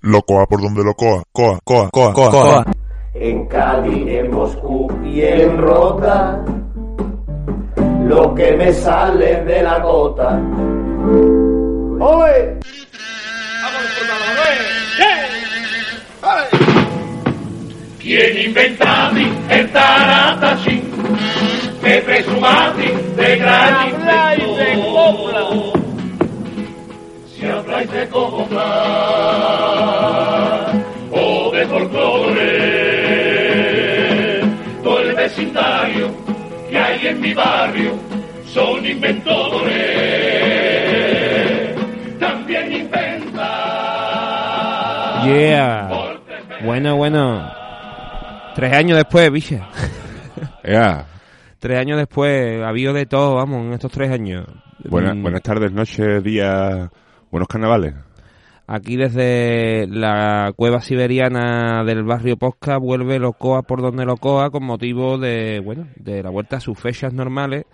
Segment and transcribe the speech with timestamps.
[0.00, 2.64] Locoa por donde lo coa, coa, coa, coa, coa, coa.
[3.14, 6.44] En Cádiz, en Moscú y en Rota,
[8.02, 10.40] lo que me sale de la gota.
[12.00, 12.58] ¡Ole!
[18.08, 20.80] ¿Quién inventati el taratasi?
[21.82, 23.90] Que presumati de gran
[24.40, 25.72] inventor.
[27.26, 28.64] Si habláis de copla
[31.12, 32.40] o de folclore,
[34.82, 36.08] todo el vecindario
[36.70, 37.92] que hay en mi barrio
[38.46, 39.76] son inventores.
[42.18, 43.50] También inventa.
[45.26, 45.90] Yeah.
[46.62, 47.67] Bueno, bueno.
[48.58, 49.60] Tres años después, biche.
[50.64, 51.06] Ea,
[51.60, 54.46] Tres años después, ha habido de todo, vamos, en estos tres años.
[54.88, 56.88] buena- Mm, buenas tardes, noches, días,
[57.30, 57.94] buenos carnavales.
[58.66, 65.18] Aquí desde la cueva siberiana del barrio Posca vuelve Locoa por donde Locoa con motivo
[65.18, 67.64] de, bueno, de la vuelta a sus fechas normales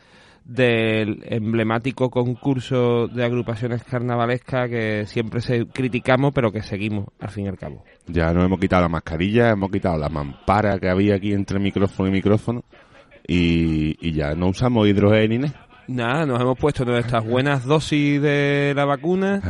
[0.45, 7.47] del emblemático concurso de agrupaciones carnavalescas que siempre se criticamos pero que seguimos al fin
[7.47, 7.84] y al cabo.
[8.06, 12.09] Ya nos hemos quitado la mascarilla, hemos quitado la mampara que había aquí entre micrófono
[12.09, 12.64] y micrófono
[13.27, 15.67] y, y ya no usamos hidrogel ni nada.
[15.86, 19.42] Nada, nos hemos puesto nuestras buenas dosis de la vacuna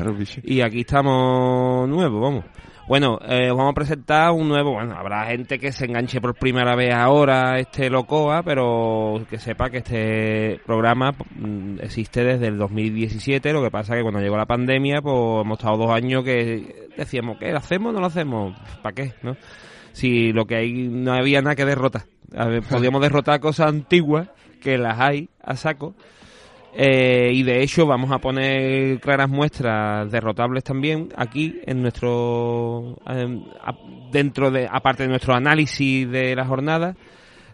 [0.42, 2.44] y aquí estamos nuevos, vamos.
[2.86, 6.34] Bueno, eh, os vamos a presentar un nuevo, bueno, habrá gente que se enganche por
[6.34, 12.48] primera vez ahora a este Locoa, pero que sepa que este programa mm, existe desde
[12.48, 16.24] el 2017, lo que pasa que cuando llegó la pandemia, pues hemos estado dos años
[16.24, 17.52] que decíamos, ¿qué?
[17.52, 18.54] ¿Lo hacemos o no lo hacemos?
[18.82, 19.14] ¿Para qué?
[19.22, 19.34] ¿No?
[19.92, 22.02] Si lo que hay, no había nada que derrotar.
[22.36, 24.28] A ver, podíamos derrotar cosas antiguas,
[24.60, 25.94] que las hay a saco,
[26.76, 33.40] eh, y de hecho vamos a poner claras muestras derrotables también aquí en nuestro eh,
[33.62, 33.74] a-
[34.10, 36.94] dentro de aparte de nuestro análisis de la jornada.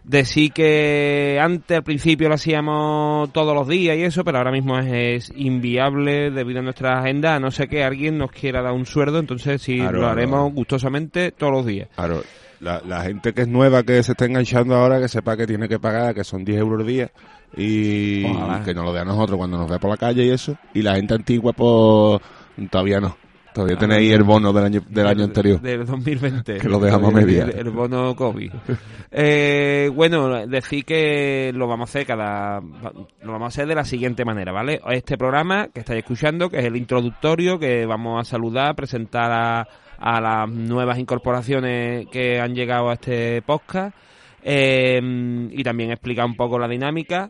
[0.03, 4.79] Decir que antes al principio lo hacíamos todos los días y eso pero ahora mismo
[4.79, 8.73] es, es inviable debido a nuestra agenda a no ser que alguien nos quiera dar
[8.73, 11.87] un sueldo entonces sí lo haremos gustosamente todos los días.
[11.95, 12.23] Claro,
[12.61, 15.67] la, la gente que es nueva, que se está enganchando ahora, que sepa que tiene
[15.67, 17.11] que pagar, que son 10 euros al día
[17.57, 18.63] y Ojalá.
[18.63, 20.55] que nos lo dé a nosotros cuando nos ve por la calle y eso.
[20.73, 22.21] Y la gente antigua, pues
[22.69, 23.17] todavía no.
[23.53, 25.59] Todavía tenéis el bono del año, del año anterior.
[25.59, 26.57] Del 2020.
[26.59, 27.43] Que lo dejamos a media.
[27.43, 28.49] El, el bono COVID.
[29.11, 32.61] Eh, bueno, decir que lo vamos a hacer cada...
[32.61, 34.79] Lo vamos a hacer de la siguiente manera, ¿vale?
[34.91, 39.67] Este programa que estáis escuchando, que es el introductorio, que vamos a saludar, presentar a,
[40.01, 43.95] a las nuevas incorporaciones que han llegado a este podcast
[44.43, 44.99] eh,
[45.51, 47.29] y también explicar un poco la dinámica.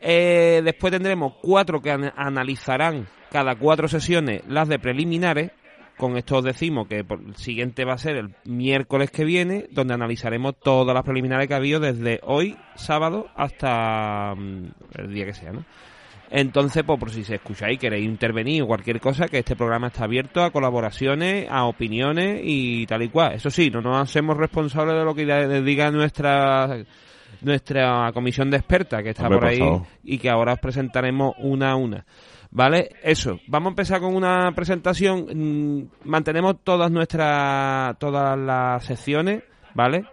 [0.00, 5.52] Eh, después tendremos cuatro que an- analizarán cada cuatro sesiones las de preliminares.
[5.96, 9.66] Con esto os decimos que por- el siguiente va a ser el miércoles que viene,
[9.72, 14.64] donde analizaremos todas las preliminares que ha habido desde hoy, sábado, hasta mm,
[14.96, 15.64] el día que sea, ¿no?
[16.30, 19.88] Entonces, pues por si se escucháis y queréis intervenir o cualquier cosa, que este programa
[19.88, 23.34] está abierto a colaboraciones, a opiniones y tal y cual.
[23.34, 26.84] Eso sí, no nos hacemos responsables de lo que diga nuestra
[27.40, 31.72] nuestra comisión de expertas que está Hombre, por ahí y que ahora os presentaremos una
[31.72, 32.04] a una.
[32.50, 32.90] ¿Vale?
[33.02, 33.38] Eso.
[33.46, 35.26] Vamos a empezar con una presentación.
[35.32, 39.42] Mm, Mantenemos todas nuestras todas las secciones,
[39.74, 40.04] ¿vale?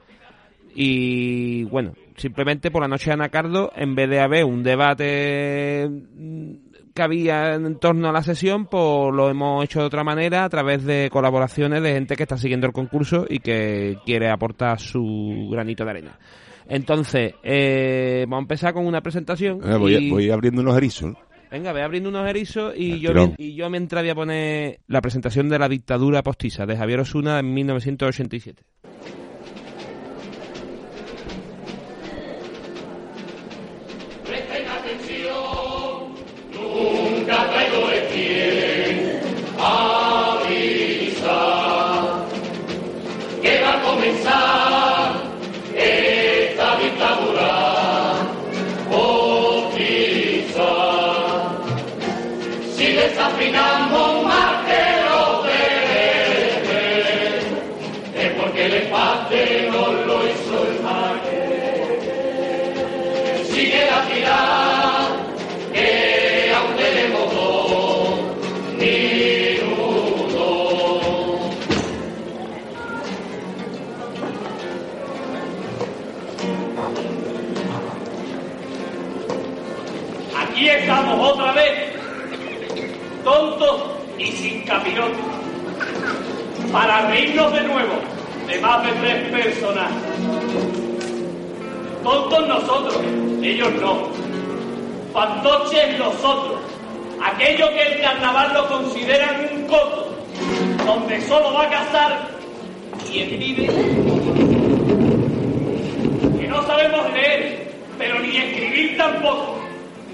[0.76, 6.52] Y bueno, simplemente por la noche de Anacardo, en vez de haber un debate mm,
[6.94, 10.50] que había en torno a la sesión, pues lo hemos hecho de otra manera a
[10.50, 15.50] través de colaboraciones de gente que está siguiendo el concurso y que quiere aportar su
[15.52, 16.20] granito de arena.
[16.68, 19.60] Entonces, eh, vamos a empezar con una presentación.
[19.64, 21.12] Eh, voy, y- voy abriendo unos erizos.
[21.12, 21.20] ¿no?
[21.52, 23.36] Venga, ve abriendo unos erizos y yo, tirón.
[23.38, 27.40] y yo mientras voy a poner la presentación de la dictadura postiza de Javier Osuna
[27.40, 28.64] en 1987.
[86.76, 87.94] Para reírnos de nuevo
[88.48, 89.96] de más de tres personajes.
[92.04, 93.00] Tontos nosotros,
[93.42, 94.10] ellos no.
[95.14, 96.60] Fantoches nosotros,
[97.24, 100.18] aquellos que el carnaval lo consideran un coto,
[100.86, 102.28] donde solo va a cazar
[103.10, 103.68] quien vive.
[106.38, 109.60] Que no sabemos leer, pero ni escribir tampoco.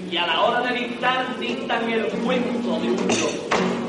[0.08, 3.81] Y a la hora de dictar, dictan el cuento de un loco.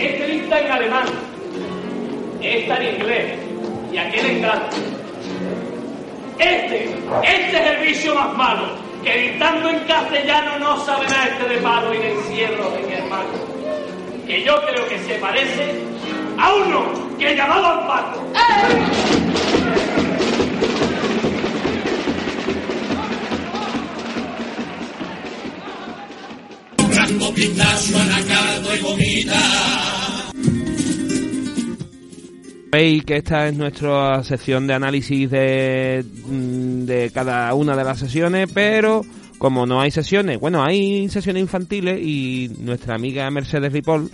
[0.00, 1.04] Este dicta en alemán,
[2.40, 3.38] esta en inglés
[3.92, 4.76] y aquel en gato.
[6.38, 6.84] Este,
[7.22, 8.62] este es el vicio más malo,
[9.04, 12.94] que dictando en castellano no sabe nada este de palo y de encierro de mi
[12.94, 13.28] hermano.
[14.26, 15.82] Que yo creo que se parece
[16.38, 16.86] a uno
[17.18, 19.19] que llamaban Paco.
[27.22, 30.30] Anacardo y gomita.
[32.72, 37.98] Veis que esta es nuestra sección de análisis de, mm, de cada una de las
[37.98, 39.02] sesiones, pero
[39.38, 44.10] como no hay sesiones, bueno, hay sesiones infantiles y nuestra amiga Mercedes Ripoll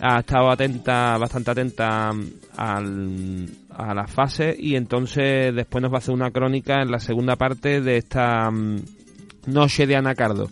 [0.00, 2.10] ha estado atenta, bastante atenta
[2.56, 6.98] al, a las fases y entonces después nos va a hacer una crónica en la
[6.98, 8.80] segunda parte de esta mm,
[9.46, 10.50] noche de Anacardo.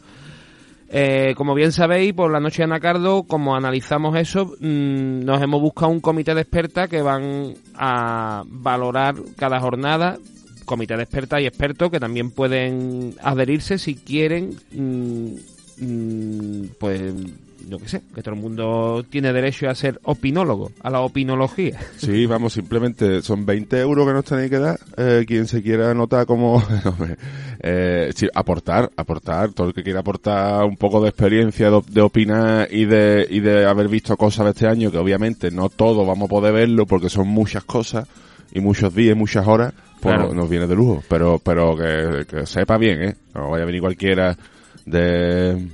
[0.91, 5.61] Eh, como bien sabéis, por la noche de Anacardo, como analizamos eso, mm, nos hemos
[5.61, 10.19] buscado un comité de expertas que van a valorar cada jornada.
[10.65, 17.15] Comité de expertas y expertos que también pueden adherirse si quieren, mm, mm, pues
[17.69, 21.79] yo qué sé, que todo el mundo tiene derecho a ser opinólogo, a la opinología.
[21.99, 24.79] Sí, vamos, simplemente son 20 euros que nos tenéis que dar.
[24.97, 26.63] Eh, quien se quiera anotar como...
[27.61, 29.53] eh, sí, aportar, aportar.
[29.53, 33.41] Todo el que quiera aportar un poco de experiencia, de, de opinar y de, y
[33.41, 36.87] de haber visto cosas de este año, que obviamente no todo vamos a poder verlo
[36.87, 38.09] porque son muchas cosas
[38.53, 40.33] y muchos días y muchas horas, pues Claro.
[40.35, 41.03] nos viene de lujo.
[41.09, 43.15] Pero, pero que, que sepa bien, ¿eh?
[43.35, 44.37] No vaya a venir cualquiera
[44.87, 45.69] de...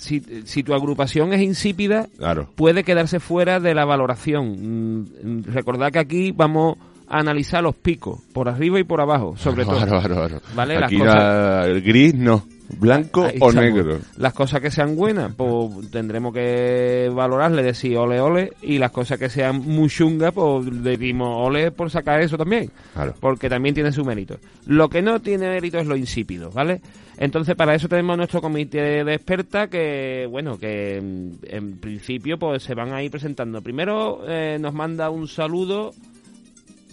[0.00, 2.48] Si, si tu agrupación es insípida, Claro.
[2.54, 5.02] puede quedarse fuera de la valoración.
[5.02, 6.76] Mm, Recordad que aquí vamos
[7.08, 9.76] a analizar los picos, por arriba y por abajo, sobre todo.
[9.76, 10.40] Claro, claro, claro.
[10.54, 12.44] Vale, las cosas- la- el gris no.
[12.76, 13.54] Blanco Ahí o estamos.
[13.54, 13.98] negro.
[14.16, 19.18] Las cosas que sean buenas, pues tendremos que valorarle, decir ole ole, y las cosas
[19.18, 22.70] que sean muy chungas, pues decimos ole por sacar eso también.
[22.92, 23.14] Claro.
[23.18, 24.38] Porque también tiene su mérito.
[24.66, 26.80] Lo que no tiene mérito es lo insípido, ¿vale?
[27.16, 32.62] Entonces, para eso tenemos nuestro comité de expertas que, bueno, que mm, en principio pues
[32.62, 33.60] se van a ir presentando.
[33.62, 35.92] Primero eh, nos manda un saludo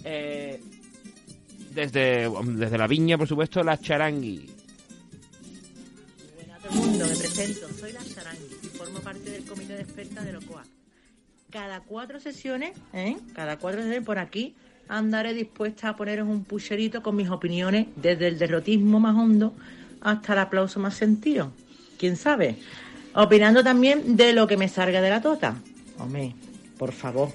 [0.04, 0.60] eh,
[1.74, 4.55] desde, desde la viña, por supuesto, la charangui.
[6.68, 7.68] El mundo, me presento.
[7.78, 10.64] Soy la y formo parte del comité de expertas de Locoa.
[11.50, 13.16] Cada cuatro sesiones, ¿eh?
[13.34, 14.54] Cada cuatro sesiones por aquí
[14.88, 19.54] andaré dispuesta a poneros un pucherito con mis opiniones desde el derrotismo más hondo
[20.00, 21.52] hasta el aplauso más sentido.
[21.98, 22.56] ¿Quién sabe?
[23.14, 25.56] Opinando también de lo que me salga de la tota.
[25.98, 26.34] Hombre,
[26.78, 27.30] por favor.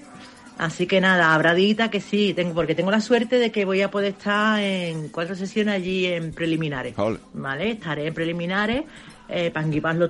[0.58, 3.82] Así que nada, habrá dita que sí, tengo, porque tengo la suerte de que voy
[3.82, 6.98] a poder estar en cuatro sesiones allí en preliminares.
[7.00, 7.18] Ole.
[7.34, 7.72] ¿Vale?
[7.72, 8.84] Estaré en preliminares
[9.32, 9.52] eh,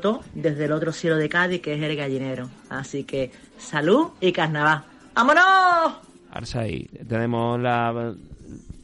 [0.02, 2.50] todo desde el otro cielo de Cádiz, que es el gallinero.
[2.70, 4.84] Así que salud y carnaval.
[5.14, 5.94] ¡Vámonos!
[6.32, 6.88] Arsay.
[7.08, 8.14] Tenemos la,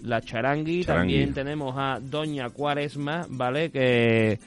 [0.04, 1.14] la charangui, Charangui.
[1.14, 3.72] también tenemos a Doña Cuaresma, ¿vale?
[3.72, 4.40] Que,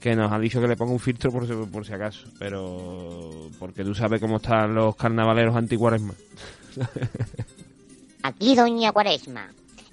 [0.00, 3.48] que nos ha dicho que le ponga un filtro por si, por si acaso, pero
[3.58, 6.14] porque tú sabes cómo están los carnavaleros anti-cuaresma.
[8.22, 9.48] Aquí Doña Cuaresma.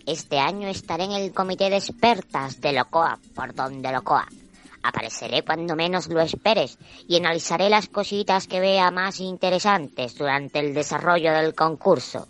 [0.05, 4.27] Este año estaré en el comité de expertas de Locoa, por donde Locoa.
[4.83, 10.73] Apareceré cuando menos lo esperes y analizaré las cositas que vea más interesantes durante el
[10.73, 12.27] desarrollo del concurso.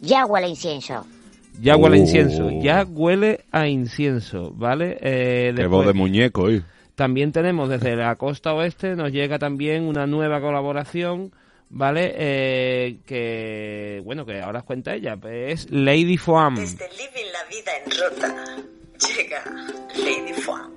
[0.00, 1.06] Ya huele a incienso.
[1.60, 2.02] Ya huele a Oh.
[2.02, 4.96] incienso, ya huele a incienso, ¿vale?
[5.00, 6.62] Eh, Qué voz de muñeco, ¿eh?
[6.94, 11.32] También tenemos desde la costa oeste, nos llega también una nueva colaboración,
[11.70, 12.12] ¿vale?
[12.16, 16.56] Eh, que, bueno, que ahora os cuenta ella, es Lady Foam.
[16.56, 18.56] Desde Living la Vida en Rota
[19.16, 19.44] llega
[19.96, 20.70] Lady Foam.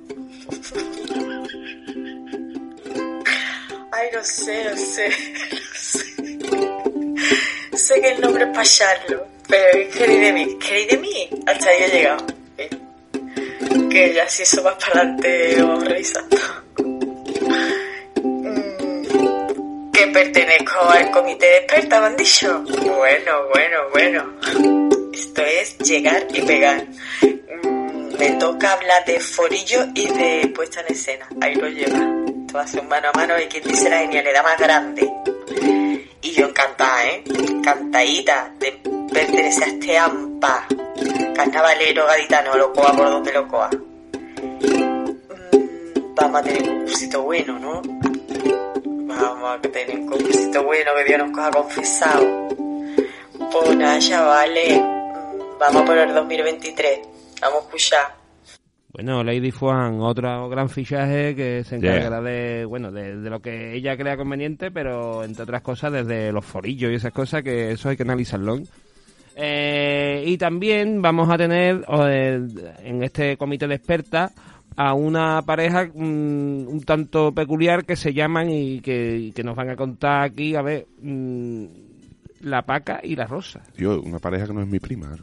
[3.93, 5.15] Ay, no lo sé, lo sé, lo
[5.75, 6.05] sé.
[7.77, 10.19] Sé que el nombre es Pacharlo, pero ¿qué queréis
[10.89, 11.29] de.
[11.47, 12.25] Hasta ahí he llegado.
[13.89, 16.37] Que ya si eso más para adelante os revisando.
[18.23, 22.63] Mm, Que pertenezco al comité de expertas, me han dicho.
[22.63, 24.39] Bueno, bueno, bueno.
[25.13, 26.85] Esto es llegar y pegar.
[28.21, 31.27] Me toca hablar de forillo y de puesta en escena.
[31.41, 31.97] Ahí lo lleva.
[32.53, 35.11] A ser un mano a mano y quien dice la genialidad más grande.
[36.21, 37.23] Y yo encantada, ¿eh?
[37.25, 38.73] Encantadita de
[39.11, 40.67] pertenecer a este AMPA.
[41.35, 43.71] Carnavalero gaditano, locoa por donde locoa.
[43.71, 45.05] Mm,
[46.13, 47.81] Vamos a tener un concursito bueno, ¿no?
[49.15, 52.49] Vamos a tener un concursito bueno que Dios nos coja confesado.
[53.51, 54.79] Pues nada, chavales.
[54.79, 56.99] mm, Vamos por el 2023.
[57.41, 58.21] Vamos a escuchar.
[58.93, 63.73] Bueno, Lady Fuan, otro gran fichaje que se encargará de, bueno, de, de lo que
[63.73, 67.87] ella crea conveniente, pero entre otras cosas desde los forillos y esas cosas, que eso
[67.87, 68.59] hay que analizarlo.
[69.35, 72.47] Eh, y también vamos a tener eh,
[72.83, 74.33] en este comité de expertas
[74.75, 79.55] a una pareja mm, un tanto peculiar que se llaman y que, y que nos
[79.55, 81.65] van a contar aquí, a ver, mm,
[82.41, 85.15] la paca y la rosa, Tío, una pareja que no es mi prima.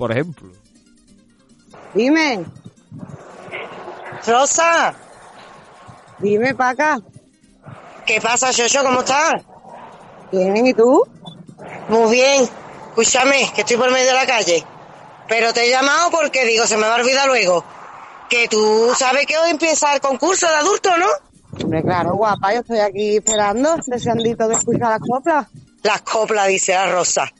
[0.00, 0.48] Por ejemplo.
[1.92, 2.46] Dime.
[4.26, 4.94] Rosa.
[6.20, 6.98] Dime, Paca.
[8.06, 8.82] ¿Qué pasa, Shosho?
[8.82, 9.42] ¿Cómo estás?
[10.32, 11.06] Bien, ¿y tú?
[11.90, 12.48] Muy bien.
[12.88, 14.64] Escúchame, que estoy por medio de la calle.
[15.28, 17.62] Pero te he llamado porque digo, se me va a olvidar luego.
[18.30, 21.62] Que tú sabes que hoy empieza el concurso de adultos, ¿no?
[21.62, 25.46] Hombre, claro, guapa, yo estoy aquí esperando, deseandito de escuchar las coplas.
[25.82, 27.30] Las coplas, dice la Rosa.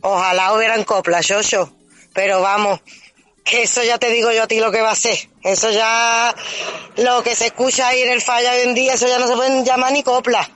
[0.00, 1.77] Ojalá hubieran coplas, Shosho.
[2.14, 2.80] Pero vamos,
[3.44, 5.16] que eso ya te digo yo a ti lo que va a ser.
[5.42, 6.34] Eso ya,
[6.96, 9.36] lo que se escucha ahí en el falla hoy en día, eso ya no se
[9.36, 10.48] pueden llamar ni coplas.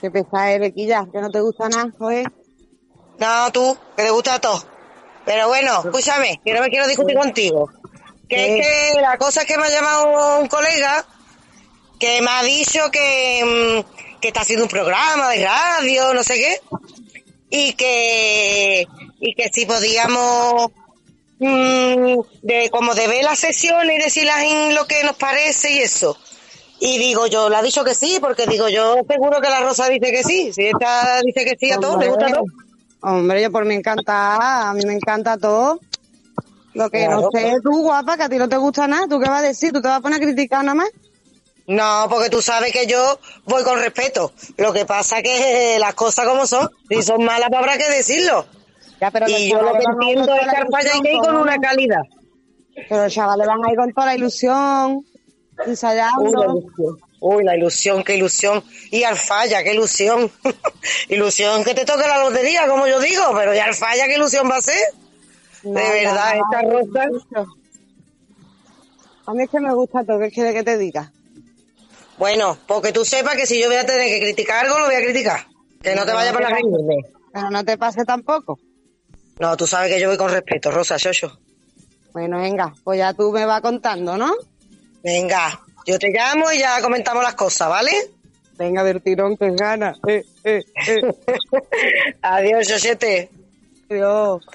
[0.00, 2.32] Qué pesada eres, Quilla, que no te gusta nada, joder.
[3.18, 4.64] No, tú, que te gusta todo.
[5.26, 7.70] Pero bueno, escúchame, que no me quiero discutir contigo.
[8.28, 11.04] Que es que la cosa es que me ha llamado un colega
[11.98, 16.34] que me ha dicho que, mm, que está haciendo un programa de radio, no sé
[16.36, 16.60] qué,
[17.50, 18.86] y que,
[19.20, 20.70] y que si podíamos,
[21.38, 25.78] mm, de, como de ver las sesiones y decirlas en lo que nos parece y
[25.78, 26.16] eso.
[26.80, 29.88] Y digo yo, le ha dicho que sí, porque digo yo, seguro que la Rosa
[29.88, 30.52] dice que sí.
[30.52, 32.44] Si esta dice que sí a todo, le gusta todo.
[33.02, 35.78] Hombre, yo por mí encanta, a mí me encanta todo.
[36.72, 39.20] Lo que Claro, no sé tú, guapa, que a ti no te gusta nada, ¿tú
[39.20, 39.72] qué vas a decir?
[39.72, 40.88] ¿Tú te vas a poner a criticar nada más?
[41.66, 44.32] No, porque tú sabes que yo voy con respeto.
[44.56, 48.46] Lo que pasa que las cosas como son, si son malas, pues habrá que decirlo.
[49.10, 50.46] Pero y yo lo que entiendo es
[50.82, 52.02] que hay que ir con una calidad.
[52.88, 55.04] Pero los chavales van a ir con toda la ilusión, Uy,
[55.56, 56.28] la ensayando.
[56.28, 56.98] ilusión.
[57.20, 58.62] Uy, la ilusión, qué ilusión.
[58.90, 60.30] Y al falla, qué ilusión.
[61.08, 64.50] ilusión que te toque la lotería, como yo digo, pero ya al falla, qué ilusión
[64.50, 64.76] va a ser.
[65.62, 67.46] No, de verdad, esta rosa.
[69.26, 71.12] A mí es que me gusta todo, ¿qué quiere que te diga?
[72.18, 74.94] Bueno, porque tú sepas que si yo voy a tener que criticar algo, lo voy
[74.94, 75.46] a criticar.
[75.82, 76.96] Que no te vaya por la reírme.
[77.32, 78.58] Pero no te pase tampoco.
[79.40, 81.38] No, tú sabes que yo voy con respeto, Rosa, Shosho.
[82.12, 84.34] Bueno, venga, pues ya tú me vas contando, ¿no?
[85.02, 87.90] Venga, yo te llamo y ya comentamos las cosas, ¿vale?
[88.58, 89.94] Venga, del tirón, que gana.
[90.06, 91.00] Eh, eh, eh.
[92.22, 93.30] Adiós, Shosete.
[93.88, 94.46] Adiós.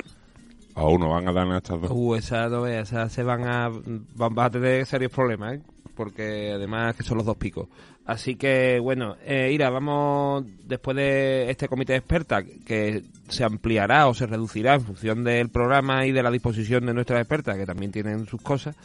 [0.76, 1.92] Aún no van a dar estas dos.
[1.92, 3.72] Uh, esas no veas, esas se van a,
[4.14, 5.62] van a tener serios problemas, ¿eh?
[5.96, 7.68] Porque además que son los dos picos.
[8.06, 14.08] Así que, bueno, eh, Ira, vamos, después de este comité de expertas, que se ampliará
[14.08, 17.66] o se reducirá en función del programa y de la disposición de nuestras expertas, que
[17.66, 18.76] también tienen sus cosas,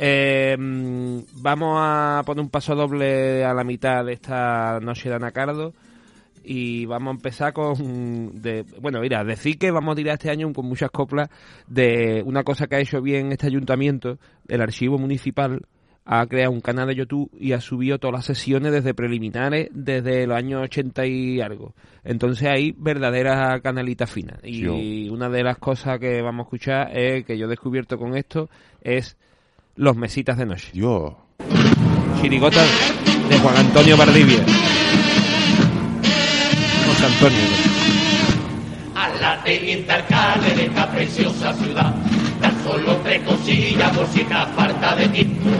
[0.00, 5.72] eh, vamos a poner un paso doble a la mitad de esta noche de Anacardo
[6.44, 10.52] y vamos a empezar con de, bueno mira decir que vamos a tirar este año
[10.52, 11.28] con muchas coplas
[11.66, 15.62] de una cosa que ha hecho bien este ayuntamiento el archivo municipal
[16.10, 20.26] ha creado un canal de YouTube y ha subido todas las sesiones desde preliminares desde
[20.26, 21.74] los años 80 y algo.
[22.02, 25.08] Entonces hay verdadera canalita fina y Sí.
[25.10, 28.48] una de las cosas que vamos a escuchar es que yo he descubierto con esto
[28.80, 29.18] es
[29.76, 30.70] los mesitas de noche.
[30.72, 31.12] Dios
[32.22, 32.62] chirigota
[33.28, 34.38] de Juan Antonio Vardivia
[36.86, 37.38] José Antonio.
[38.94, 41.94] A la teniente alcalde de esta preciosa ciudad.
[42.40, 45.50] Tan solo tres cosillas por si te falta de tiempo,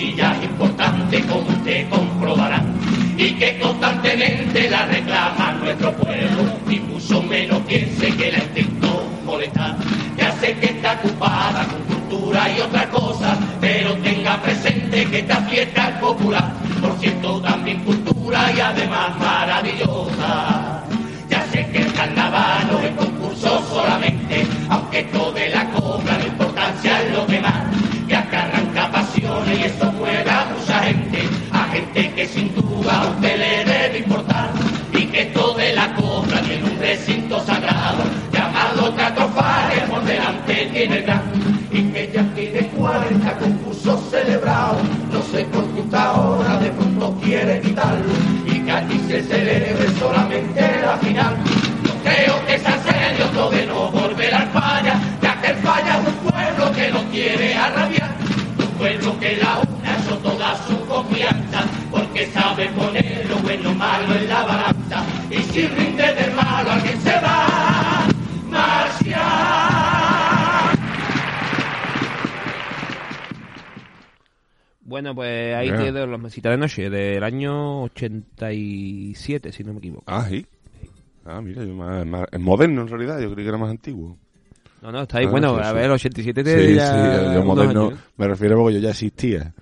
[0.00, 2.62] cosillas importantes como usted comprobará,
[3.18, 9.76] y que constantemente la reclama nuestro pueblo, ni mucho menos piense que la intentó molestar.
[10.16, 15.36] Ya sé que está ocupada con cultura y otras cosas, pero tenga presente que esta
[15.42, 16.50] fiesta es popular.
[16.80, 20.82] por cierto también cultura y además maravillosa.
[21.28, 26.26] Ya sé que el carnaval no es concurso solamente, aunque esto de la cobra la
[26.26, 27.26] importancia es lo
[36.90, 41.22] recinto sagrado, llamado Catrofare, por delante tiene el gran,
[41.70, 44.82] y que ya tiene 40 concursos celebrados,
[45.12, 48.12] no sé por qué ahora de pronto quiere quitarlo,
[48.44, 51.36] y que aquí se celebre solamente la final.
[51.84, 55.92] Yo creo que es serio esto de no volver al falla, ya que el falla
[56.00, 58.10] es un pueblo que no quiere arrabiar,
[58.58, 64.12] un pueblo que la una eso toda su confianza, porque sabe poner lo bueno malo
[64.12, 65.68] en la balanza, y si
[74.90, 80.02] Bueno, pues ahí tiene los mesitas de noche del año 87, si no me equivoco.
[80.06, 80.44] Ah, sí.
[81.24, 84.16] Ah, mira, yo más- más- es moderno en realidad, yo creí que era más antiguo.
[84.82, 85.26] No, no, está ahí.
[85.26, 85.74] Ah, bueno, sí, a sí.
[85.74, 88.00] ver, el 87 Sí, tiene ya sí, yo moderno años.
[88.16, 89.54] me refiero porque yo ya existía.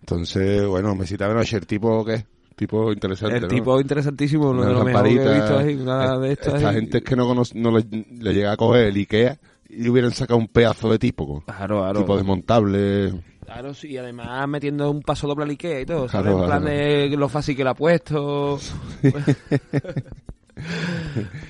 [0.00, 2.24] Entonces, bueno, mesita de noche, el tipo, ¿qué?
[2.56, 3.48] Tipo interesante, El ¿no?
[3.48, 6.54] tipo interesantísimo, uno de los mejores que he visto ahí, una de estas.
[6.54, 6.74] Esta ahí.
[6.74, 7.84] gente es que no, conoce, no le,
[8.18, 11.40] le llega a coger el Ikea y hubieran sacado un pedazo de tipo.
[11.46, 12.00] Claro, claro.
[12.00, 13.12] tipo desmontable.
[13.44, 16.26] Claro, sí, además metiendo un paso doble al Ikea y todo, ¿sabes?
[16.32, 16.76] Claro, en plan claro.
[16.76, 18.58] de lo fácil que le ha puesto.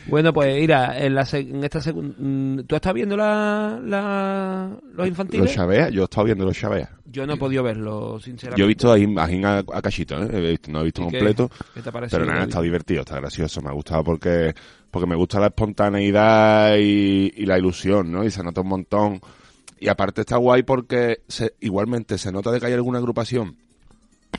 [0.07, 2.63] bueno, pues mira, en, la en esta segunda...
[2.67, 5.47] ¿Tú estás viendo la, la- los infantiles?
[5.47, 6.91] Los Chavea, yo he estado viendo los Chavea.
[7.07, 8.59] Yo no he podido verlo, sinceramente.
[8.61, 10.59] Yo he visto ahí, a, a cachito, ¿eh?
[10.69, 11.19] No he visto ¿Y qué?
[11.19, 11.51] completo.
[11.75, 13.61] ¿Qué te ha parecido, Pero nada, está divertido, está gracioso.
[13.61, 14.55] Me ha gustado porque,
[14.91, 18.25] porque me gusta la espontaneidad y, y la ilusión, ¿no?
[18.25, 19.21] Y se nota un montón.
[19.83, 23.57] Y aparte está guay porque se, igualmente se nota de que hay alguna agrupación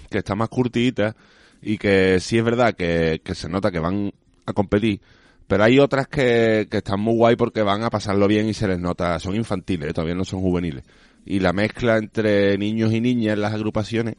[0.10, 1.18] que está más curtita
[1.62, 4.14] y que sí es verdad que, que se nota que van
[4.46, 5.02] a competir.
[5.46, 8.70] Pero hay otras que, que están muy guay porque van a pasarlo bien y se
[8.70, 10.86] les nota, son infantiles, todavía no son juveniles.
[11.26, 14.16] Y la mezcla entre niños y niñas en las agrupaciones,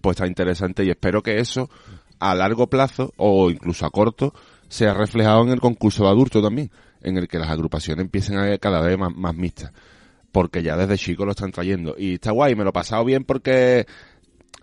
[0.00, 1.70] pues está interesante y espero que eso
[2.18, 4.34] a largo plazo o incluso a corto
[4.68, 8.58] sea reflejado en el concurso de adultos también, en el que las agrupaciones empiecen a
[8.58, 9.70] cada vez más, más mixtas.
[10.36, 11.94] Porque ya desde chico lo están trayendo.
[11.96, 13.86] Y está guay, me lo he pasado bien porque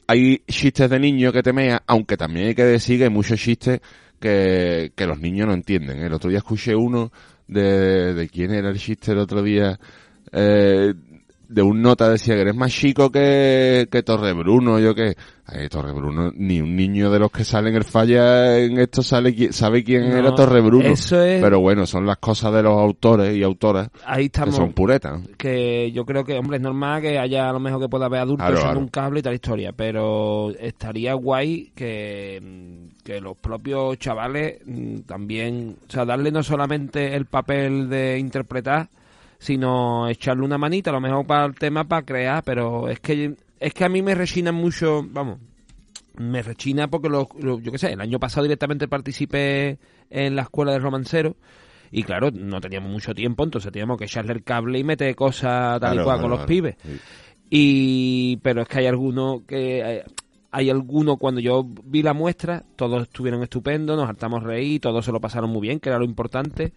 [0.05, 3.39] hay chistes de niños que te mea, aunque también hay que decir que hay muchos
[3.39, 3.81] chistes
[4.19, 5.97] que, que los niños no entienden.
[5.97, 7.11] El otro día escuché uno
[7.47, 9.79] de, de quién era el chiste el otro día,
[10.31, 10.93] eh,
[11.53, 16.31] de un nota decía que eres más chico que, que Torrebruno, yo que, ay, Torrebruno,
[16.35, 20.17] ni un niño de los que salen el falla en esto sale, sabe quién No,
[20.17, 20.85] era Torrebruno.
[20.89, 24.55] eso es- Pero bueno, son las cosas de los autores y autoras Ahí que estamos.
[24.55, 25.21] son puretas.
[25.37, 28.21] que yo creo que, hombre, es normal que haya a lo mejor que pueda haber
[28.21, 32.41] adultos Claro, un cable y tal historia, pero estaría guay que,
[33.03, 38.89] que los propios chavales mm, también, o sea, darle no solamente el papel de interpretar,
[39.43, 43.35] sino echarle una manita, a lo mejor para el tema, para crear, pero es que
[43.59, 45.37] es que a mí me rechina mucho, vamos,
[46.17, 49.77] me rechina porque lo, lo- yo qué sé, el año pasado directamente participé
[50.09, 51.35] en la escuela de romancero
[51.91, 55.79] y claro, no teníamos mucho tiempo, entonces teníamos que echarle el cable y meter cosas
[55.79, 56.47] tal y cual claro, con los claro.
[56.47, 56.75] pibes.
[56.83, 56.99] Sí.
[57.49, 60.03] Y pero es que hay algunos que eh,
[60.51, 65.11] hay algunos cuando yo vi la muestra, todos estuvieron estupendos, nos hartamos reír, todos se
[65.11, 66.73] lo pasaron muy bien, que era lo importante.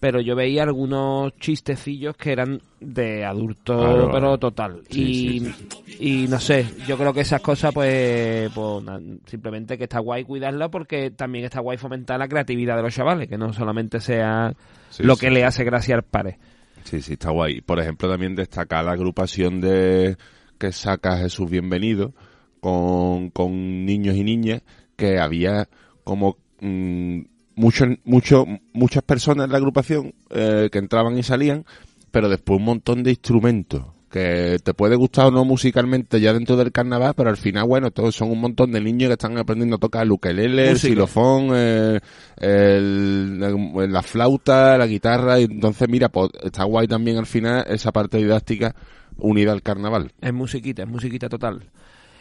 [0.00, 4.38] Pero yo veía algunos chistecillos que eran de adulto, Claro, pero claro.
[4.38, 4.82] total.
[4.88, 5.54] Sí, y, sí,
[5.98, 8.84] y no sé, yo creo que esas cosas, pues, pues
[9.26, 13.28] simplemente que está guay cuidarla porque también está guay fomentar la creatividad de los chavales,
[13.28, 14.52] que no solamente sea
[15.00, 16.38] lo que le hace gracia al pare.
[16.84, 17.60] Sí, sí, está guay.
[17.60, 20.16] Por ejemplo, también destacar la agrupación de
[20.58, 22.14] que saca Jesús Bienvenido
[22.60, 24.62] con, con niños y niñas,
[24.96, 25.68] que había
[26.04, 27.20] como mm,
[27.58, 31.64] muchos, mucho, muchas personas en la agrupación eh, que entraban y salían,
[32.10, 36.56] pero después un montón de instrumentos que te puede gustar o no musicalmente ya dentro
[36.56, 39.76] del carnaval, pero al final, bueno, todos son un montón de niños que están aprendiendo
[39.76, 42.00] a tocar el ukelele, el xilofón, eh,
[42.38, 43.50] el- la,
[43.86, 48.16] la flauta, la guitarra, y entonces mira, pues está guay también al final esa parte
[48.16, 48.74] didáctica
[49.18, 50.12] unida al carnaval.
[50.22, 51.64] Es musiquita, es musiquita total.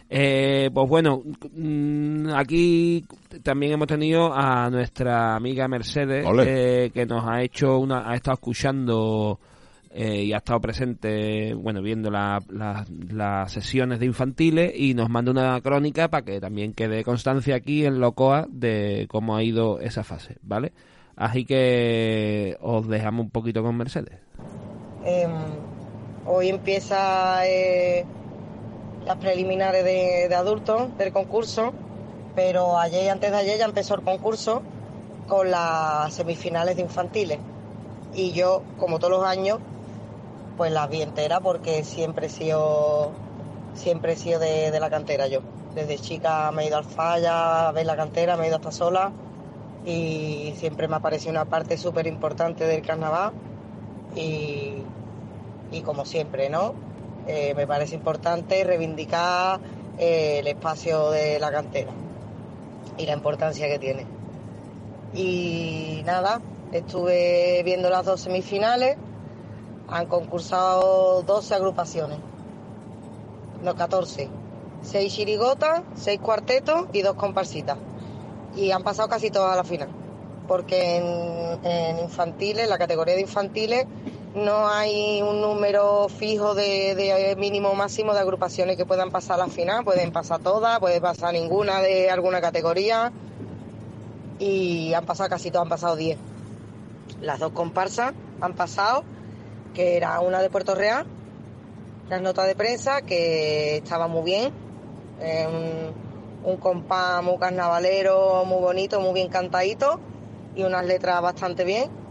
[0.10, 1.22] Eh, pues bueno,
[1.54, 3.04] mm, aquí
[3.43, 8.36] también hemos tenido a nuestra amiga Mercedes, eh, que nos ha hecho una, ha estado
[8.36, 9.39] escuchando
[9.91, 15.10] eh, y ha estado presente, bueno, viendo la- la- las sesiones de infantiles y nos
[15.10, 19.80] manda una crónica para que también quede constancia aquí en Locoa de cómo ha ido
[19.80, 20.72] esa fase, ¿vale?
[21.15, 24.20] Así que os dejamos un poquito con Mercedes.
[25.04, 25.32] Em,
[26.28, 28.06] hoy empieza eh,
[29.08, 31.74] las preliminares de, de adultos del concurso,
[32.36, 34.62] pero ayer antes de ayer ya empezó el concurso
[35.28, 37.39] con las semifinales de infantiles.
[38.13, 39.60] Y yo, como todos los años,
[40.58, 43.12] pues las vi enteras porque siempre he sido,
[43.74, 45.41] siempre he sido de, de la cantera yo.
[45.76, 48.72] Desde chica me he ido al falla a ver la cantera, me he ido hasta
[48.72, 49.12] sola
[49.86, 53.32] y siempre me ha parecido una parte súper importante del carnaval
[54.15, 54.84] y,
[55.72, 56.74] y como siempre, ¿no?
[57.28, 59.60] Eh, me parece importante reivindicar
[59.98, 61.92] eh, el espacio de la cantera
[62.98, 64.06] y la importancia que tiene.
[65.13, 66.40] Y nada,
[66.72, 68.98] estuve viendo las dos semifinales,
[69.90, 72.20] han concursado 12 agrupaciones,
[73.62, 74.30] no 14,
[74.84, 77.78] 6 chirigotas, 6 cuartetos y 2 comparsitas.
[78.56, 79.90] Y han pasado casi todas a la final,
[80.48, 83.86] porque en, en infantiles, la categoría de infantiles,
[84.38, 89.45] no hay un número fijo de, de mínimo máximo de agrupaciones que puedan pasar a
[89.45, 93.12] la final, pueden pasar todas, puede pasar ninguna de alguna categoría
[94.39, 96.17] y han pasado casi todas, han pasado 10.
[97.21, 99.04] Las dos comparsas han pasado,
[99.73, 101.06] que era una de Puerto Real,
[102.10, 104.54] las notas de prensa, que estaba muy bien,
[105.19, 105.47] eh,
[106.43, 110.00] un, un compás muy carnavalero, muy bonito, muy bien cantadito
[110.56, 112.07] y unas letras bastante bien.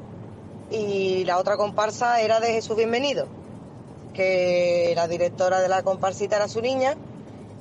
[0.71, 3.27] Y la otra comparsa era de Jesús Bienvenido,
[4.15, 6.97] que la directora de la comparsita era su niña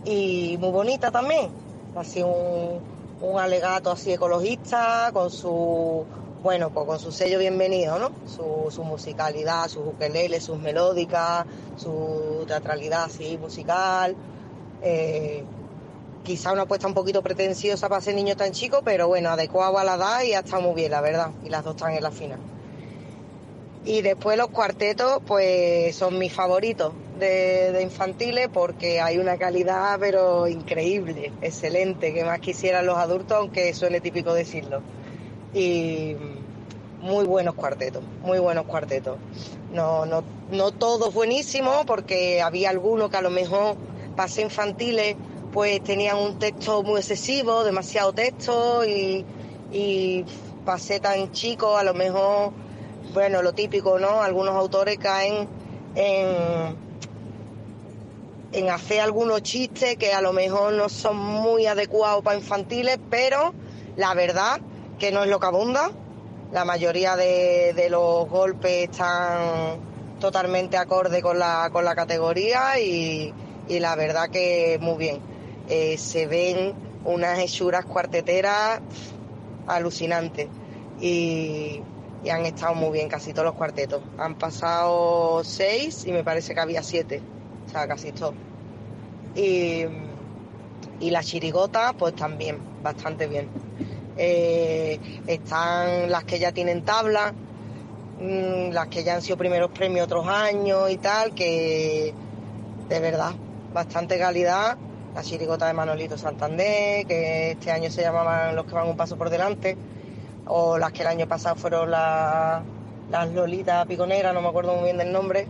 [0.06, 1.50] y muy bonita también,
[1.96, 2.80] así un,
[3.22, 6.06] un alegato así ecologista con su
[6.44, 11.46] bueno pues con su sello bienvenido no su, musicalidad sus ukeleles sus melódicas
[11.78, 14.16] su teatralidad así musical.
[14.82, 15.44] Eh,
[16.24, 19.84] quizá una apuesta un poquito pretenciosa para ser niño tan chico pero bueno adecuado a
[19.84, 21.32] la edad y ha estado muy bien la verdad.
[21.44, 22.55] Y las dos están en la final
[23.86, 30.48] y después los cuartetos, pues son mis favoritos de, infantiles porque hay una calidad pero
[30.48, 34.82] increíble, excelente, que más quisieran los adultos, aunque suene típico decirlo.
[35.54, 36.16] Y
[37.00, 39.18] muy buenos cuartetos, muy buenos cuartetos.
[39.72, 43.76] No, no, no todos buenísimos, porque había algunos que a lo mejor
[44.16, 45.16] pasé infantiles
[45.54, 49.24] pues tenían un texto muy excesivo, demasiado texto y,
[49.72, 50.26] y
[50.66, 52.52] pasé tan chico, a lo mejor
[53.16, 54.22] bueno, lo típico, ¿no?
[54.22, 55.48] Algunos autores caen
[55.96, 56.76] en,
[58.52, 63.54] en hacer algunos chistes que a lo mejor no son muy adecuados para infantiles, pero
[63.96, 64.60] la verdad
[65.00, 65.92] que no es lo que abunda.
[66.52, 69.78] La mayoría de, los golpes están
[70.20, 73.34] totalmente acorde con la, con la categoría y,
[73.70, 75.20] y la verdad que muy bien.
[75.70, 76.74] Eh, se ven
[77.06, 78.82] unas hechuras cuarteteras
[79.68, 80.50] alucinantes.
[81.00, 81.82] Y
[82.26, 84.02] y han estado muy bien casi todos los cuartetos.
[84.18, 87.22] Han pasado seis y me parece que había siete,
[87.68, 88.34] o sea, casi todo.
[89.36, 89.86] Y,
[91.00, 93.48] y la chirigota, pues también, bastante bien.
[94.18, 97.32] Eh, están las que ya tienen tabla,
[98.20, 102.12] mmm, las que ya han sido primeros premios otros años y tal, que
[102.90, 103.34] de verdad,
[103.72, 104.78] bastante calidad.
[105.14, 109.16] La chirigota de Manolito Santander, que este año se llamaban los que van un paso
[109.16, 109.78] por delante
[110.48, 112.62] o las que el año pasado fueron las,
[113.10, 115.48] las Lolitas Piconeras, no me acuerdo muy bien del nombre,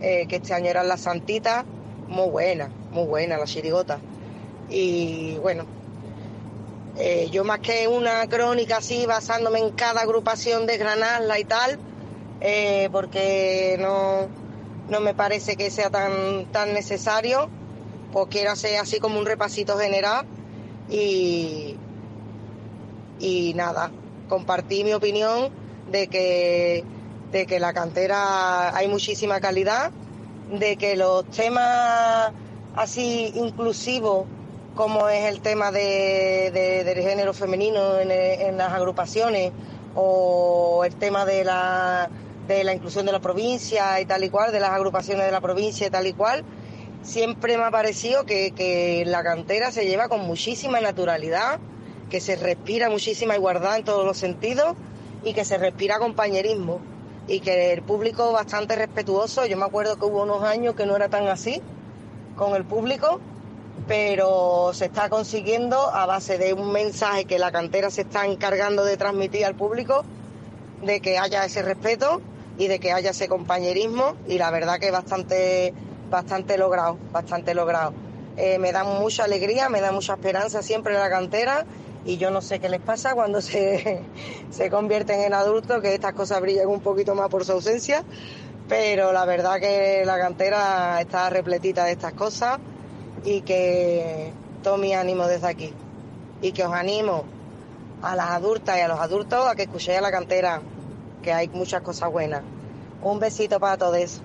[0.00, 1.64] eh, que este año eran las Santitas,
[2.08, 4.00] muy buenas, muy buenas las chirigotas.
[4.68, 5.64] Y bueno,
[6.96, 11.78] eh, yo más que una crónica así, basándome en cada agrupación, desgranarla y tal,
[12.40, 14.28] eh, porque no,
[14.88, 17.48] no me parece que sea tan, tan necesario,
[18.12, 20.26] pues quiero hacer así como un repasito general
[20.88, 21.76] y,
[23.18, 23.90] y nada,
[24.30, 25.50] compartí mi opinión
[25.90, 26.84] de que,
[27.32, 29.90] de que la cantera hay muchísima calidad,
[30.50, 32.32] de que los temas
[32.74, 34.24] así inclusivos
[34.74, 39.52] como es el tema de, de, del género femenino en, en, las agrupaciones
[39.94, 42.08] o el tema de la,
[42.46, 45.40] de la inclusión de la provincia y tal y cual, de las agrupaciones de la
[45.40, 46.44] provincia y tal y cual,
[47.02, 51.58] siempre me ha parecido que, que la cantera se lleva con muchísima naturalidad
[52.10, 54.74] que se respira muchísima igualdad en todos los sentidos
[55.24, 56.80] y que se respira compañerismo
[57.26, 59.46] y que el público bastante respetuoso.
[59.46, 61.62] Yo me acuerdo que hubo unos años que no era tan así
[62.36, 63.20] con el público,
[63.86, 68.84] pero se está consiguiendo a base de un mensaje que la cantera se está encargando
[68.84, 70.04] de transmitir al público,
[70.82, 72.20] de que haya ese respeto
[72.58, 75.72] y de que haya ese compañerismo y la verdad que bastante,
[76.10, 77.92] bastante logrado, bastante logrado.
[78.36, 81.66] Eh, me da mucha alegría, me da mucha esperanza siempre la cantera
[82.04, 84.02] y yo no sé qué les pasa cuando se,
[84.50, 88.04] se convierten en adultos, que estas cosas brillan un poquito más por su ausencia,
[88.68, 92.58] pero la verdad que la cantera está repletita de estas cosas
[93.24, 94.32] y que
[94.62, 95.74] todo mi ánimo desde aquí.
[96.42, 97.24] Y que os animo
[98.02, 100.62] a las adultas y a los adultos a que escuchéis a la cantera,
[101.22, 102.42] que hay muchas cosas buenas.
[103.02, 104.22] Un besito para todos.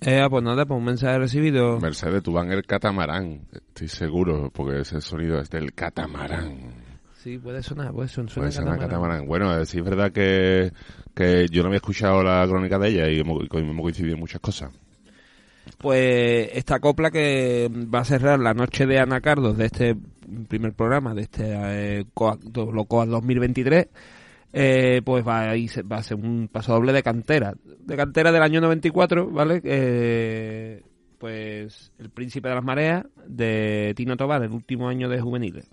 [0.00, 1.78] Eh, pues nada, pues un mensaje recibido.
[1.80, 3.42] Mercedes, tú vas en el catamarán.
[3.52, 6.72] Estoy seguro, porque ese sonido es del catamarán.
[7.18, 8.32] Sí, puede sonar, puede sonar.
[8.34, 8.80] Puede una catamarán.
[8.88, 9.26] catamarán.
[9.26, 10.72] Bueno, sí es verdad que,
[11.14, 14.40] que yo no había escuchado la crónica de ella y hemos, hemos coincidido en muchas
[14.40, 14.70] cosas.
[15.78, 19.96] Pues esta copla que va a cerrar la noche de Anacardos de este
[20.48, 21.44] primer programa, de este
[22.00, 23.86] eh, Coa- do- Locoa 2023,
[24.52, 27.54] eh, pues va a, ir- va a ser un paso doble de cantera.
[27.64, 29.60] De cantera del año 94, ¿vale?
[29.64, 30.82] Eh,
[31.18, 35.68] pues El Príncipe de las Mareas de Tino Tobar, el último año de juveniles.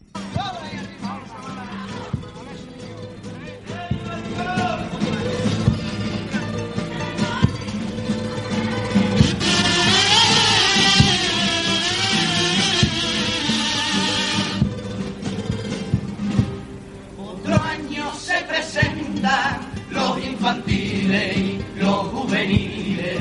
[21.08, 23.17] Los juveniles,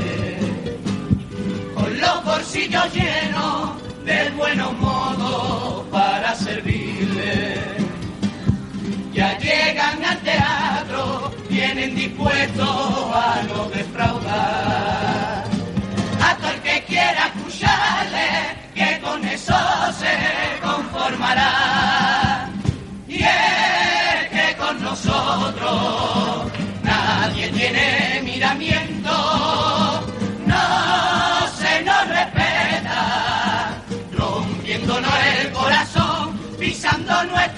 [1.74, 3.70] con los bolsillos llenos
[4.04, 7.60] de buenos modos para servirles.
[9.12, 14.65] Ya llegan al teatro, vienen dispuestos a no defraudar.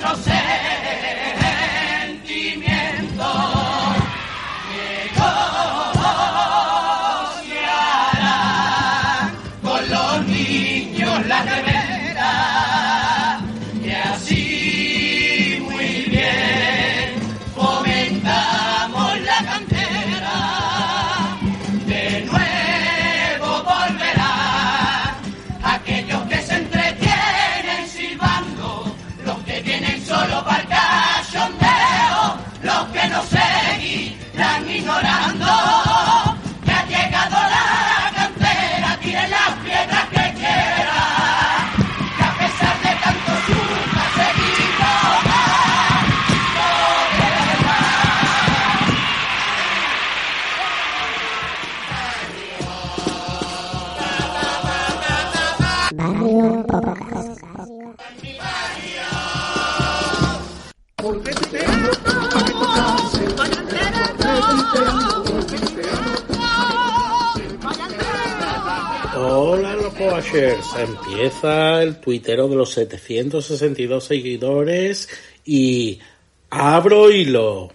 [0.09, 0.68] retrocede.
[70.01, 75.09] Empieza el tuitero de los 762 seguidores
[75.45, 75.99] y
[76.51, 77.73] abro hilo.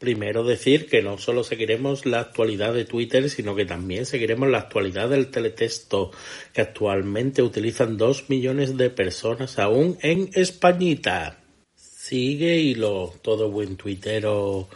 [0.00, 4.58] Primero decir que no solo seguiremos la actualidad de Twitter, sino que también seguiremos la
[4.58, 6.10] actualidad del teletexto,
[6.52, 11.38] que actualmente utilizan dos millones de personas aún en Españita.
[11.76, 14.68] Sigue hilo, todo buen tuitero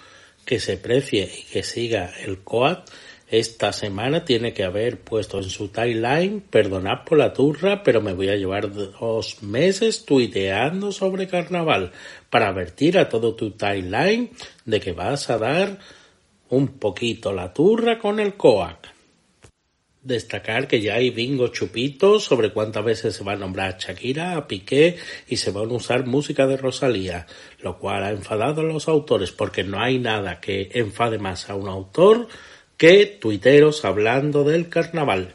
[0.44, 2.88] que se precie y que siga el COAT
[3.30, 8.12] esta semana tiene que haber puesto en su timeline, perdonad por la turra, pero me
[8.12, 11.92] voy a llevar dos meses tuiteando sobre carnaval
[12.28, 14.30] para advertir a todo tu timeline
[14.64, 15.78] de que vas a dar
[16.48, 18.94] un poquito la turra con el COAC.
[20.02, 24.34] Destacar que ya hay bingo chupitos sobre cuántas veces se va a nombrar a Shakira,
[24.34, 24.96] a Piqué
[25.28, 27.26] y se van a usar música de Rosalía,
[27.60, 31.54] lo cual ha enfadado a los autores porque no hay nada que enfade más a
[31.54, 32.26] un autor
[32.80, 35.34] que tuiteros hablando del carnaval.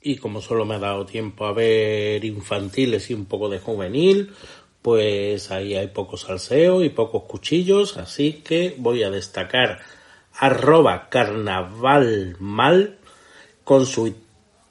[0.00, 4.32] Y como solo me ha dado tiempo a ver infantiles y un poco de juvenil,
[4.80, 9.80] pues ahí hay poco salseo y pocos cuchillos, así que voy a destacar
[10.32, 12.96] arroba carnavalmal
[13.62, 14.14] con su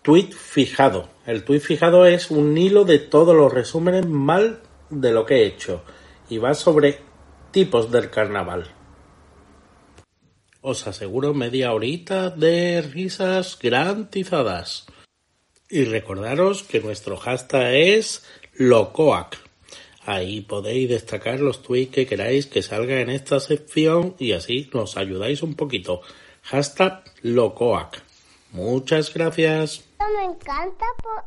[0.02, 1.10] tweet fijado.
[1.28, 5.46] El tweet fijado es un hilo de todos los resúmenes mal de lo que he
[5.46, 5.84] hecho
[6.28, 7.02] y va sobre
[7.52, 8.72] tipos del carnaval.
[10.68, 14.88] Os aseguro media horita de risas garantizadas.
[15.70, 18.26] Y recordaros que nuestro hashtag es
[18.56, 19.38] LOCOAC.
[20.08, 24.98] Ahí podéis destacar los tweets que queráis que salgan en esta sección y así nos
[24.98, 26.02] ayudáis un poquito.
[26.42, 28.02] Hashtag LOCOAC.
[28.52, 29.84] Muchas gracias.
[30.00, 31.22] Me encanta por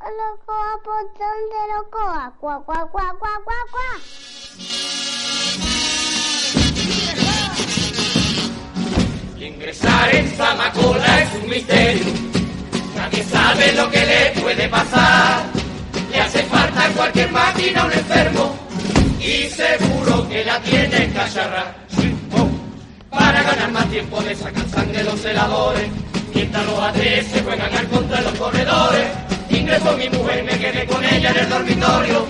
[0.83, 2.35] por donde locoa.
[2.41, 4.98] Cuá, cuá, cuá, cuá, cuá,
[9.41, 12.05] Ingresar en Zamacola es un misterio.
[12.97, 15.45] Nadie sabe lo que le puede pasar.
[16.11, 18.57] Le hace falta en cualquier máquina a un enfermo.
[19.21, 21.73] Y seguro que la tiene cacharra.
[22.33, 22.49] Oh.
[23.11, 25.89] Para ganar más tiempo le sacan sangre los heladores.
[26.35, 29.09] Mientras los ADS se juegan al contra los corredores.
[29.51, 32.27] Ingresó mi mujer, me quedé con ella en el dormitorio.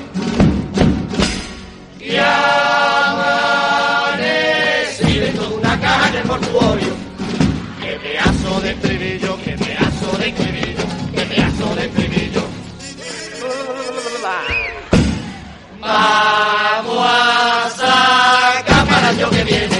[15.88, 19.78] Vamos a sacar para el año que viene.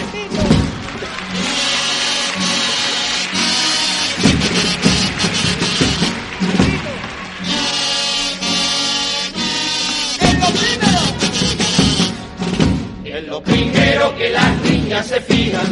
[13.05, 15.67] Es lo primero que las niñas se fijan,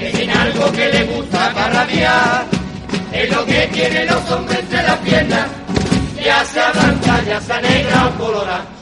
[0.00, 2.46] es en algo que le gusta para rabiar,
[3.12, 5.46] es lo que tienen los hombres entre las piernas,
[6.24, 8.81] ya sea blanca, ya sea negra o colorada.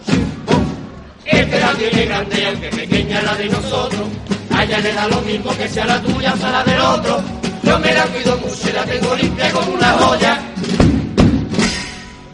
[1.32, 4.08] La tiene grande y aunque pequeña la de nosotros,
[4.50, 7.22] a ella le da lo mismo que sea la tuya o sea la del otro.
[7.62, 10.38] Yo me la cuido mucho y la tengo limpia como una joya.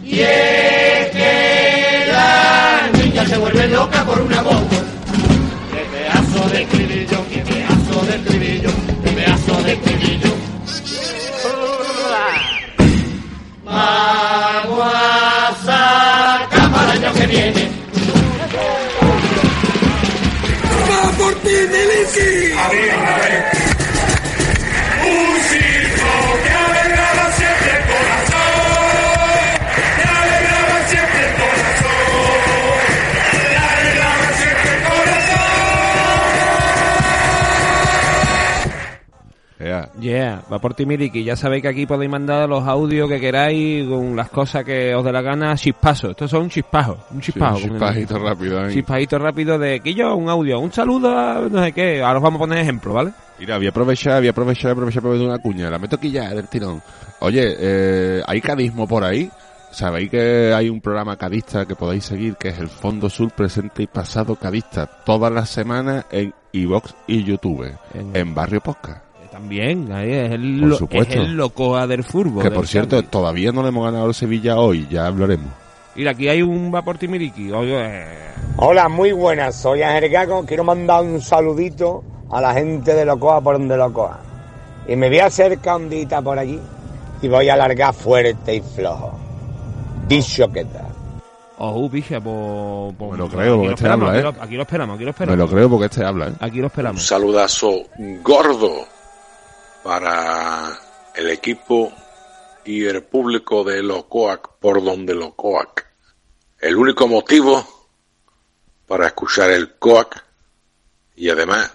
[0.04, 4.76] Y es que la niña se vuelve loca por una bomba.
[5.72, 8.70] Qué pedazo de escribillo, qué pedazo de escribillo,
[9.04, 10.30] qué pedazo de escribillo.
[13.64, 17.65] Vamos a sacar para el año que viene.
[22.16, 22.52] Miliki!
[22.56, 23.55] A ver,
[39.98, 41.24] Yeah, va por ti Miliki.
[41.24, 45.04] Ya sabéis que aquí podéis mandar los audios que queráis con las cosas que os
[45.04, 46.10] dé la gana, chispazos.
[46.10, 47.56] Estos son chispajos, un chispajo.
[47.56, 48.74] Sí, un chispajito rápido ahí.
[48.74, 52.02] Chispajito rápido de que yo, un audio, un saludo a no sé qué.
[52.02, 53.12] Ahora os vamos a poner ejemplo, ¿vale?
[53.38, 55.70] Mira, voy a aprovechar, voy a aprovechar, aprovechar para meter una cuña.
[55.70, 56.82] La meto aquí ya del tirón.
[57.20, 59.30] Oye, eh, ¿hay cadismo por ahí?
[59.70, 63.82] Sabéis que hay un programa cadista que podéis seguir que es el Fondo Sur Presente
[63.82, 69.02] y Pasado Cadista todas las semanas en iVox y YouTube, en, Barrio Posca.
[69.36, 71.12] También, ahí es el, Por lo- supuesto.
[71.12, 72.42] es el locoa del fútbol.
[72.42, 73.10] Que del por cierto, Cádiz.
[73.10, 75.48] todavía no le hemos ganado al Sevilla hoy, ya hablaremos.
[75.94, 77.52] Mira, aquí hay un va por ti Miliki.
[77.52, 78.06] Oye, eh,
[78.56, 79.54] Hola, muy buenas.
[79.56, 80.46] Soy Ángel Gago.
[80.46, 84.20] Quiero mandar un saludito a la gente de Locoa por donde Locoa.
[84.88, 86.58] Y me voy a acercar un dita por allí
[87.20, 89.18] y voy a largar fuerte y flojo.
[90.08, 90.86] Dicho que tal.
[91.58, 92.94] Oh, picha, pues...
[92.98, 94.32] pues- Me lo creo, porque este esperamos, habla, aquí, ¿eh?
[94.38, 95.38] lo, aquí lo esperamos, aquí lo Me esperamos.
[95.38, 96.32] lo creo porque este habla, ¿eh?
[96.40, 97.06] Aquí lo Un esperamos.
[97.06, 97.70] saludazo
[98.22, 98.86] gordo
[99.86, 100.76] para
[101.14, 101.92] el equipo
[102.64, 105.86] y el público de Locoac por donde Locoac.
[106.58, 107.64] El único motivo
[108.88, 110.24] para escuchar el Coac
[111.14, 111.72] y además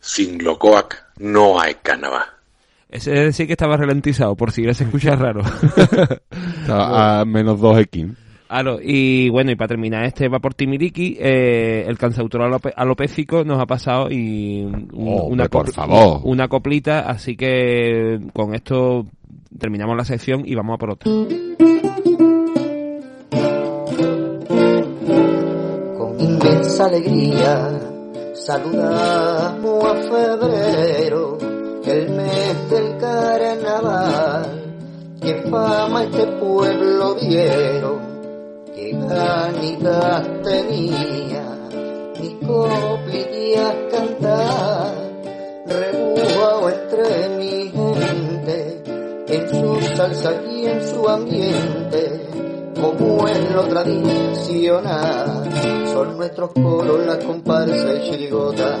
[0.00, 2.28] sin Locoac no hay carnaval.
[2.90, 5.40] Ese es decir que estaba ralentizado, por si se escucha raro.
[6.60, 8.06] Está a menos 2 X.
[8.50, 13.44] Claro, y bueno, y para terminar este va por Timiriki, eh, el cansautor alope- alopécico
[13.44, 16.20] nos ha pasado y un- Oh, una, por favor.
[16.24, 19.06] una coplita, así que con esto
[19.56, 21.08] terminamos la sección y vamos a por otra.
[25.96, 27.80] con inmensa alegría
[28.34, 31.38] saludamos a febrero,
[31.86, 34.64] el mes del carnaval,
[35.20, 37.98] que fama este pueblo dieron,
[38.80, 41.44] que ganitas tenía,
[42.18, 44.94] mi coplillas cantar,
[45.66, 48.82] rebujado entre mi gente,
[49.28, 52.28] en su salsa y en su ambiente,
[52.80, 55.50] como en lo tradicional.
[55.92, 58.78] Son nuestros coros, la comparsa y chirigota,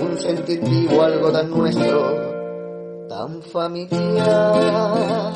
[0.00, 5.32] un sentir vivo, algo tan nuestro, tan familiar,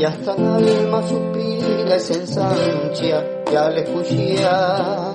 [0.00, 3.22] que hasta el alma suspira y se ensancha,
[3.52, 5.14] ya al escuchar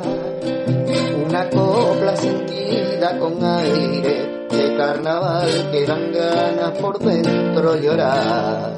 [1.25, 8.73] una copla sentida con aire de carnaval que dan ganas por dentro llorar.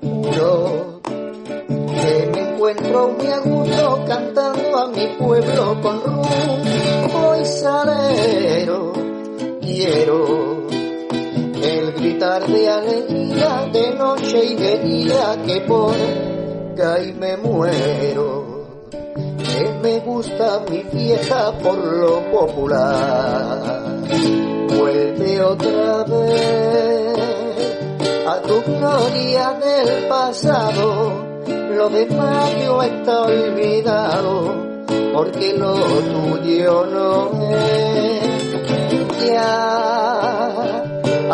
[0.00, 1.00] Yo
[1.60, 8.92] que me encuentro muy a gusto cantando a mi pueblo con rumbo y salero.
[9.60, 10.68] Quiero
[11.66, 15.94] el gritar de alegría de noche y de día que por
[16.84, 18.66] ahí me muero.
[18.90, 23.84] Que me gusta mi fiesta por lo popular.
[24.78, 27.18] Vuelve otra vez
[28.26, 31.36] a tu gloria del pasado
[31.76, 34.54] lo de mayo está olvidado
[35.14, 40.05] porque lo tuyo no es ya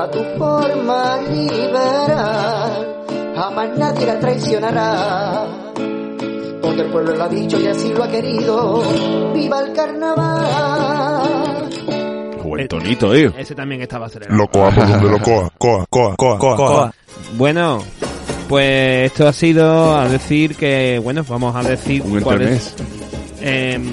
[0.02, 3.04] a tu forma liberal,
[3.36, 5.46] jamás nadie la traicionará.
[6.60, 8.82] Porque el pueblo lo ha dicho y así lo ha querido.
[9.32, 11.22] ¡Viva el carnaval!
[12.42, 13.32] Buen tonito, eh.
[13.38, 14.36] Ese también estaba acelerado.
[14.36, 15.50] Locoa por donde locoa.
[15.58, 16.92] Coa, coa, coa, coa, coa.
[17.36, 17.78] Bueno,
[18.48, 22.74] pues esto ha sido a decir que, bueno, vamos a decir cuál es.
[23.40, 23.84] em,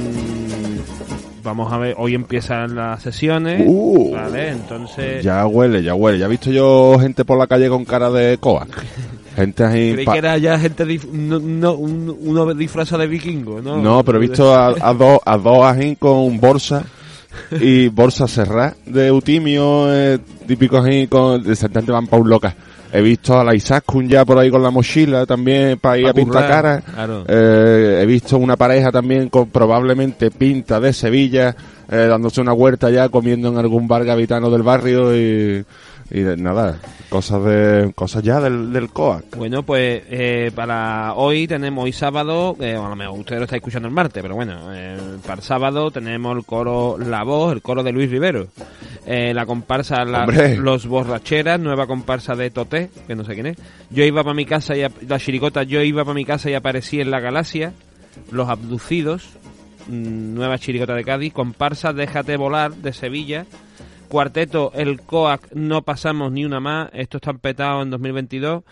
[1.50, 4.12] vamos a ver, hoy empiezan las sesiones, Uh.
[4.14, 4.50] ¿vale?
[4.50, 6.20] Entonces, Ya huele, ya huele.
[6.20, 8.66] Ya he visto yo gente por la calle con cara de coa.
[9.36, 9.94] Gente ahí...
[9.94, 13.78] creí que era ya gente, dif- no, no, un- uno disfrazado de vikingo, ¿no?
[13.78, 16.84] No, pero he visto a, a dos a dos ajín con bolsa
[17.62, 22.54] y bolsa cerrada de Utimio, eh, típicos ajín con de sentante van pa' un loca.
[22.92, 26.10] He visto a la Isaskun ya por ahí con la mochila también para ir Pa'
[26.10, 26.82] a pintar cara.
[26.82, 27.24] claro.
[27.28, 31.56] Eh, he visto una pareja también con probablemente pinta de Sevilla,
[31.90, 35.64] eh, dándose una huerta ya, comiendo en algún bar gavitano del barrio y,
[36.12, 36.80] y de- nada,
[37.10, 39.36] cosas de cosas ya del, del COAC.
[39.38, 43.56] Bueno, pues eh, para hoy tenemos, hoy sábado, eh, a lo mejor usted lo está
[43.58, 47.62] escuchando el martes, pero bueno, eh, para el sábado tenemos el coro La Voz, el
[47.62, 48.48] coro de Luis Rivero.
[49.06, 50.26] Eh, la comparsa la-.
[50.58, 53.58] Los Borracheras, nueva comparsa de Toté, que no sé quién es.
[53.90, 57.02] Yo iba para mi casa y la chiricota, yo iba para mi casa y aparecí
[57.02, 57.74] en la galaxia.
[58.32, 59.30] Los Abducidos,
[59.88, 61.34] mm, nueva chiricota de Cádiz.
[61.34, 63.46] Comparsa Déjate Volar de Sevilla.
[64.10, 66.90] Cuarteto El COAC No Pasamos Ni Una Más.
[66.94, 68.64] Esto está petado en 2022.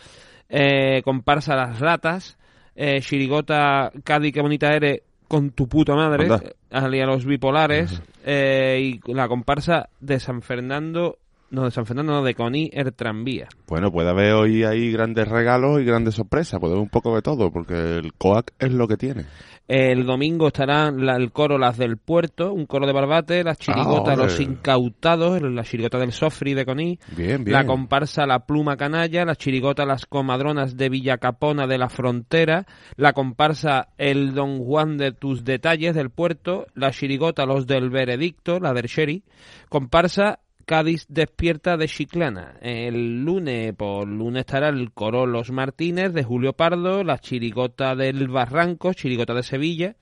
[0.49, 2.37] Eh, comparsa Las Ratas.
[2.75, 6.23] Eh, Chirigota Cádiz, qué bonita eres con tu puta madre.
[6.23, 6.41] Anda.
[6.43, 8.01] Eh, Alia Los Bipolares.
[8.25, 11.17] eh, y la comparsa de San Fernando.
[11.49, 13.47] No, de San Fernando, no, de Coní, el tranvía.
[13.67, 17.21] Bueno, puede haber hoy ahí grandes regalos y grandes sorpresas, puede haber un poco de
[17.21, 19.25] todo, porque el COAC es lo que tiene.
[19.69, 24.13] El domingo estarán la- el coro Las del Puerto, un coro de Barbate, las chirigotas
[24.13, 24.15] hombre.
[24.15, 27.51] Los Incautados, la chirigota del Sofri de Coní, Bien, bien.
[27.53, 33.11] la comparsa La Pluma Canalla, la chirigota Las Comadronas de Villacapona de la Frontera, la
[33.13, 38.71] comparsa El Don Juan de Tus Detalles del Puerto, la chirigota Los del Veredicto, la
[38.73, 39.23] del Sherry,
[39.69, 42.57] comparsa Cádiz despierta de Chiclana.
[42.61, 48.27] El lunes, por lunes estará el coro Los Martínez de Julio Pardo, la chirigota del
[48.27, 49.95] Barranco, chirigota de Sevilla,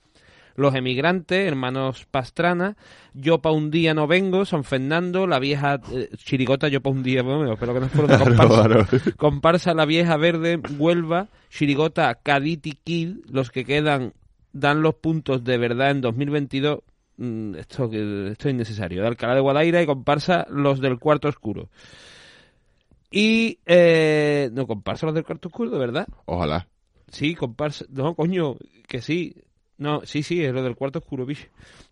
[0.55, 2.77] los emigrantes, hermanos Pastrana,
[3.13, 7.03] Yo pa' un día no vengo, San Fernando, la vieja eh, chirigota Yo pa' un
[7.03, 9.11] día, bueno, espero que no Claro, comparsa.
[9.17, 14.13] Comparsa La Vieja Verde, Huelva, chirigota Caditi Kid, los que quedan
[14.51, 16.79] dan los puntos de verdad en 2022.
[17.17, 19.01] Mm, Esto, que- esto es innecesario.
[19.01, 21.69] De Alcalá de Guadaira y comparsa los del Cuarto Oscuro.
[23.11, 26.07] Y, eh, no, comparsa los del Cuarto Oscuro, ¿de verdad?
[26.25, 26.67] Ojalá.
[27.09, 27.85] Sí, comparsa.
[27.89, 28.55] No, coño,
[28.87, 29.35] que sí.
[29.77, 31.47] No, sí, sí, es lo del cuarto oscuro, bicho.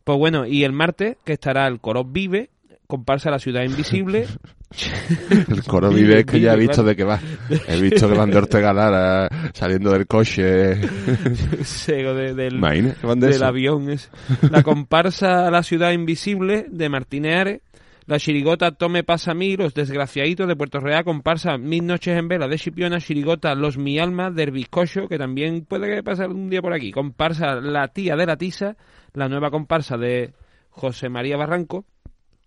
[0.05, 2.49] Pues bueno, y el martes, que estará el coro Vive,
[2.88, 4.26] comparsa La Ciudad Invisible.
[5.49, 7.19] El coro vive que ya he visto de qué va.
[7.67, 10.76] He visto que van de Ortega Lara saliendo del coche.
[11.63, 14.09] Sego de- del, Imagina, que van de del avión ese.
[14.49, 17.61] La comparsa La Ciudad Invisible de Martínez Ares.
[18.05, 22.28] La chirigota Tome Pasa a mí, Los Desgraciaditos de Puerto Real, comparsa Mil Noches en
[22.28, 26.49] Vela de Chipiona, chirigota Los Mi Alma del Bizcocho, que también puede que pase un
[26.49, 26.91] día por aquí.
[26.91, 28.76] Comparsa La Tía de la Tisa,
[29.13, 30.34] la nueva comparsa de
[30.69, 31.86] José María Barranco.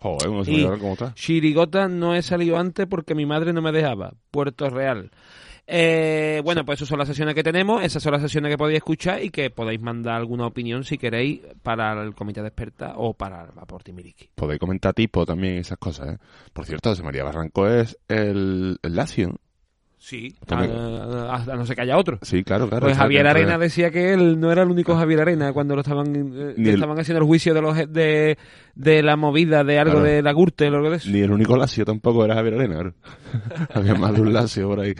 [0.06, 1.14] Joder, no se Y me da cómo está.
[1.14, 4.14] Chirigota no he salido antes porque mi madre no me dejaba.
[4.30, 5.10] Puerto Real.
[5.68, 8.76] Eh, bueno, pues esas son las sesiones que tenemos, esas son las sesiones que podéis
[8.76, 13.14] escuchar y que podéis mandar alguna opinión si queréis para el comité de experta o
[13.14, 14.30] para el Vapor Miriki.
[14.34, 16.18] Podéis comentar tipo también esas cosas, ¿eh?
[16.52, 19.40] Por cierto, José María Barranco es el, el Lazio.
[20.08, 20.70] Sí, a, También.
[20.72, 22.20] a- a no ser que haya otro.
[22.22, 22.86] Sí, claro, claro.
[22.86, 26.14] Pues Javier Arena decía que él no era el único Javier Arena cuando lo estaban
[26.14, 28.38] eh, el- estaban haciendo el juicio de los de,
[28.76, 30.06] de la movida de algo Claro.
[30.06, 31.10] de la Gürtel o algo de eso.
[31.10, 32.92] Ni el único Lazio tampoco era Javier Arena.
[33.74, 34.94] Había más de un Lazio por ahí.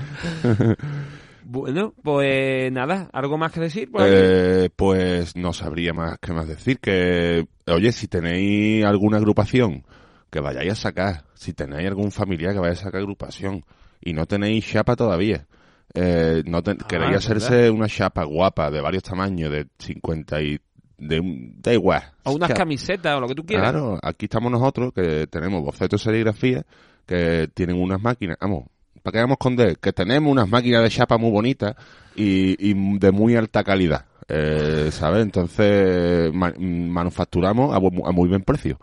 [1.45, 3.89] Bueno, pues nada, ¿algo más que decir?
[3.95, 4.05] aquí?
[4.09, 6.81] Eh, pues no sabría más que más decir.
[6.81, 9.85] Que, oye, si tenéis alguna agrupación
[10.31, 13.63] que vayáis a sacar, si tenéis algún familiar que vaya a sacar agrupación
[14.01, 15.47] y no tenéis chapa todavía,
[15.95, 17.71] eh, no te- queréis es hacerse verdad.
[17.71, 20.59] una chapa guapa de varios tamaños, de 50 y...
[20.99, 22.03] De, un- da igual.
[22.25, 22.61] o unas Chapa.
[22.61, 23.71] camisetas o lo que tú quieras.
[23.71, 26.65] Claro, aquí estamos nosotros, que tenemos bocetos de serigrafía,
[27.05, 28.65] que tienen unas máquinas, vamos,
[29.03, 31.77] para que vamos con de, que tenemos unas máquinas de chapa muy bonitas
[32.15, 35.23] y, y de muy alta calidad, eh, ¿sabes?
[35.23, 38.79] Entonces, ma- manufacturamos a, a muy buen precio.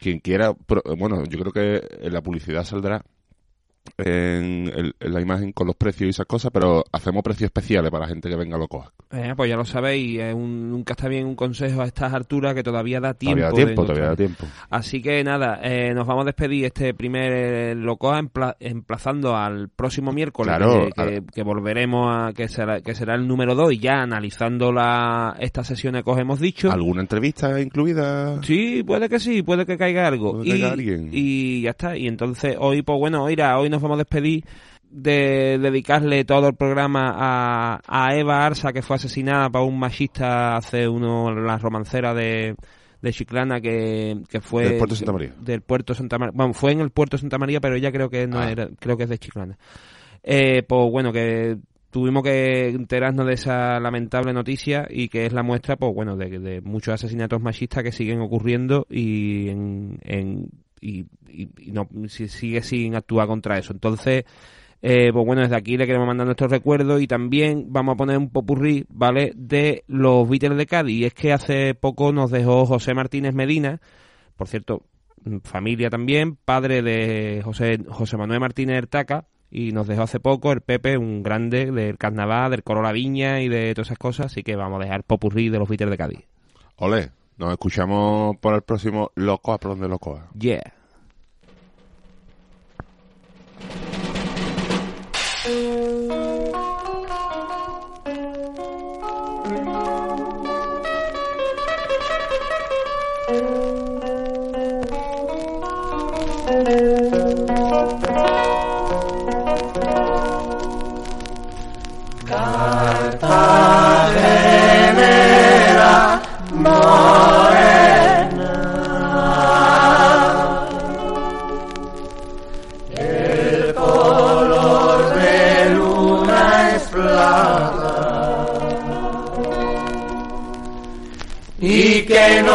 [0.00, 0.52] Quien quiera,
[0.98, 3.02] bueno, yo creo que en la publicidad saldrá
[3.98, 7.90] en, el- en la imagen con los precios y esas cosas, pero hacemos precios especiales
[7.90, 8.92] para la gente que venga a Locoa.
[9.10, 12.62] Eh, pues ya lo sabéis, un- nunca está bien un consejo a estas alturas que
[12.62, 13.40] todavía da tiempo.
[13.40, 14.36] Todavía da de tiempo, todavía da encontrar.
[14.36, 14.54] tiempo.
[14.70, 19.68] Así que nada, eh, nos vamos a despedir este primer eh, Locoa empla- emplazando al
[19.68, 23.72] próximo miércoles, Claro, que, que- que volveremos a que será, que será el número 2
[23.74, 26.70] y ya analizando la, estas sesiones que os hemos dicho.
[26.72, 28.42] ¿Alguna entrevista incluida?
[28.42, 30.32] Sí, puede que sí, puede que caiga algo.
[30.34, 31.10] Puede y, caiga alguien.
[31.12, 31.96] y ya está.
[31.96, 34.44] Y entonces hoy, pues bueno, mira, hoy nos vamos a despedir
[34.88, 40.56] de dedicarle todo el programa a, a Eva Arsa, que fue asesinada por un machista
[40.56, 42.54] hace uno, la romancera de,
[43.00, 44.64] de Chiclana, que, que fue...
[44.64, 45.34] Del puerto de Santa María.
[45.40, 46.32] Del puerto Santa María.
[46.36, 48.50] Bueno, fue en el puerto de Santa María, pero ella creo que no Ah.
[48.50, 49.56] era, creo que es de Chiclana.
[50.22, 51.56] Eh, pues bueno, que
[51.90, 56.38] tuvimos que enterarnos de esa lamentable noticia y que es la muestra, pues bueno, de,
[56.38, 60.48] de muchos asesinatos machistas que siguen ocurriendo y en, en-
[60.82, 63.72] y, y- y no si- sigue sin actuar contra eso.
[63.72, 64.24] Entonces,
[64.82, 68.18] eh, pues bueno, desde aquí le queremos mandar nuestros recuerdos y también vamos a poner
[68.18, 69.32] un popurrí, ¿vale?
[69.36, 70.96] De los Beatles de Cádiz.
[71.00, 73.80] Y es que hace poco nos dejó José Martínez Medina,
[74.36, 74.82] por cierto,
[75.24, 80.50] mm, familia también, padre de José, José Manuel Martínez Ertaca, y nos dejó hace poco
[80.50, 84.26] el Pepe, un grande del carnaval, del Coro La Viña y de todas esas cosas,
[84.26, 86.20] así que vamos a dejar popurrí de los Beatles de Cádiz.
[86.76, 87.10] Ole,
[87.42, 90.30] nos escuchamos por el próximo Locoa, por donde Locoa.
[90.38, 90.81] Yeah.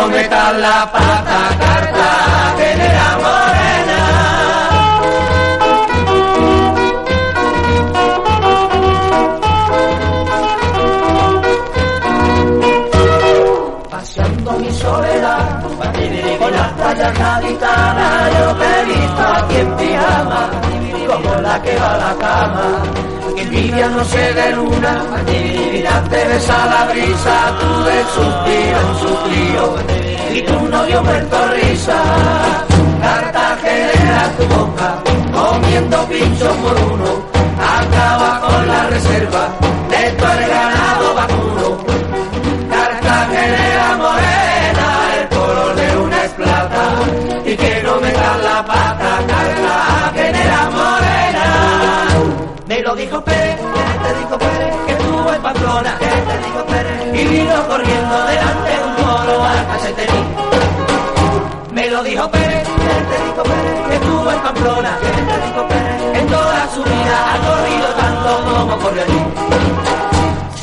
[0.08, 4.00] No metan la pata Cartagenera morena.
[13.90, 15.64] paseando mi soledad
[16.40, 20.50] con las playas gaditanas yo te he visto aquí en pijama
[21.08, 26.66] como la que va a la cama envidia no sé de luna mira te besa
[26.66, 29.76] la brisa tú de suspiro en suspiro
[30.34, 32.02] y tu novio muerto risa
[33.02, 37.10] Cartagenera tu boca comiendo pinchos por uno
[37.60, 39.67] acaba con la reserva
[52.98, 57.26] dijo Pérez, que te dijo Pérez, que estuvo en Pamplona, que te dijo Pérez, y
[57.26, 60.24] vino corriendo delante de un toro al casetení.
[61.72, 65.68] Me lo dijo Pérez, que te dijo Pérez, que estuvo en Pamplona, que te dijo
[65.68, 69.22] Pérez, en toda su vida ha corrido tanto como corrió allí.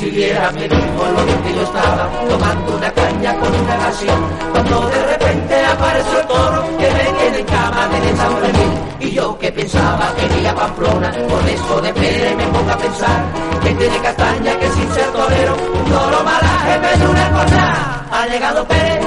[0.04, 4.20] Si viera mi bien que yo estaba Tomando una caña con una evasión
[4.52, 9.10] Cuando de repente apareció el toro Que me tiene en cama de San Fermín Y
[9.12, 13.24] yo que pensaba que iría Pamplona Con esto de Pérez me pongo a pensar
[13.62, 18.68] Que tiene castaña que sin ser torero Un toro malaje me una cornada Ha llegado
[18.68, 19.06] Pérez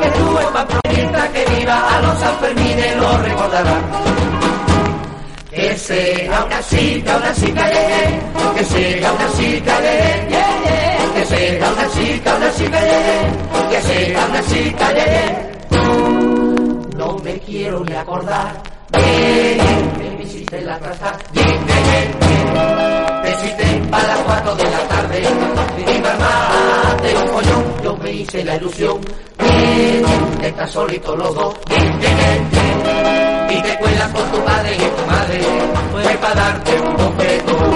[0.00, 3.74] Que estuvo en Pamplona Mientras que viva a los Sanfermines lo recordará.
[4.40, 4.41] que
[5.82, 8.54] sea una chica, una chica, yeah, yeah.
[8.54, 11.14] que sea una chica, yeah, yeah, yeah.
[11.14, 13.68] que sea una chica, una chica, yeah, yeah.
[13.68, 15.86] que sea una chica, yeah, yeah.
[16.96, 18.62] no me quiero ni acordar,
[18.92, 19.58] que
[20.18, 23.22] me hiciste la traza, bien, bien, bien, bien.
[23.22, 28.44] me hiciste a las cuatro de la tarde, y mamá de un yo me hice
[28.44, 29.00] la ilusión,
[29.36, 31.54] bien, bien, de estar solito los dos,
[33.50, 34.91] y te cuelas con tu padre
[36.52, 37.70] darte un bofetón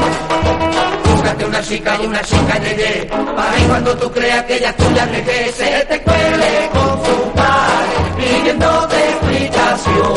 [1.05, 4.77] búscate una chica y una chica yeye para que cuando tú creas que ella es
[4.77, 10.15] tuya que se te cuele con su padre pidiéndote explicación.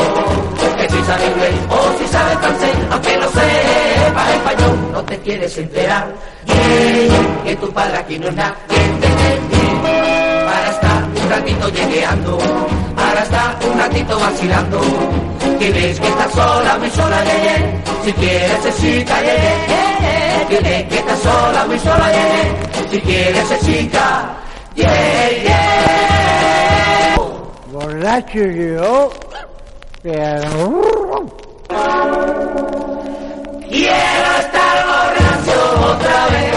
[0.77, 5.57] Que si sabe inglés o si sabe francés aunque no sepas español no te quieres
[5.57, 6.07] enterar.
[6.45, 9.81] Yeah, que tu padre aquí no es nada bien, bien.
[10.45, 12.37] para estar un ratito llegueando
[12.95, 14.81] para estar un ratito vacilando
[15.59, 17.55] Tienes que estar sola, muy sola, ye, ye.
[18.05, 19.35] Si quieres ser chica, ye,
[19.71, 20.45] ye, ye.
[20.47, 22.89] Tienes que estar sola, muy sola, ye, ye.
[22.89, 24.35] Si quieres ser chica,
[24.75, 24.85] ye,
[25.45, 25.59] ye.
[27.73, 29.09] Borracho yo,
[30.01, 30.89] pero
[33.69, 35.59] Quiero estar borracho
[35.91, 36.53] otra vez,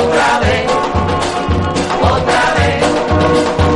[0.00, 0.66] otra vez,
[2.02, 3.67] otra vez.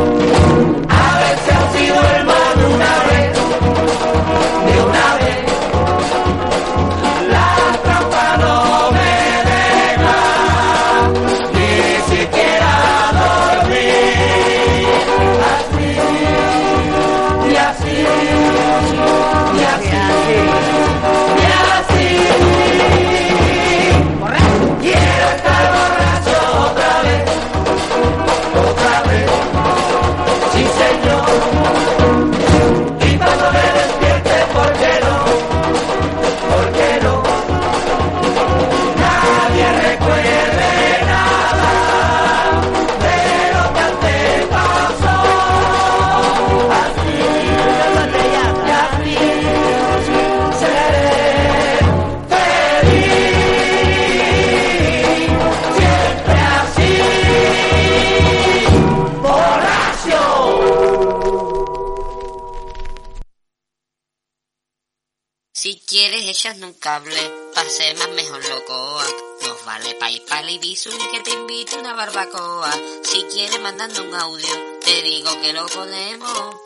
[70.52, 72.72] Y Bizum y que te invite una barbacoa.
[73.02, 74.48] Si quieres, mandando un audio,
[74.84, 76.56] te digo que lo podemos.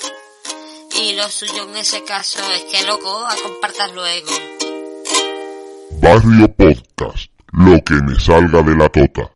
[1.00, 4.32] Y lo suyo en ese caso es que locoa compartas luego.
[6.00, 7.30] Barrio Podcast.
[7.52, 9.35] Lo que me salga de la tota.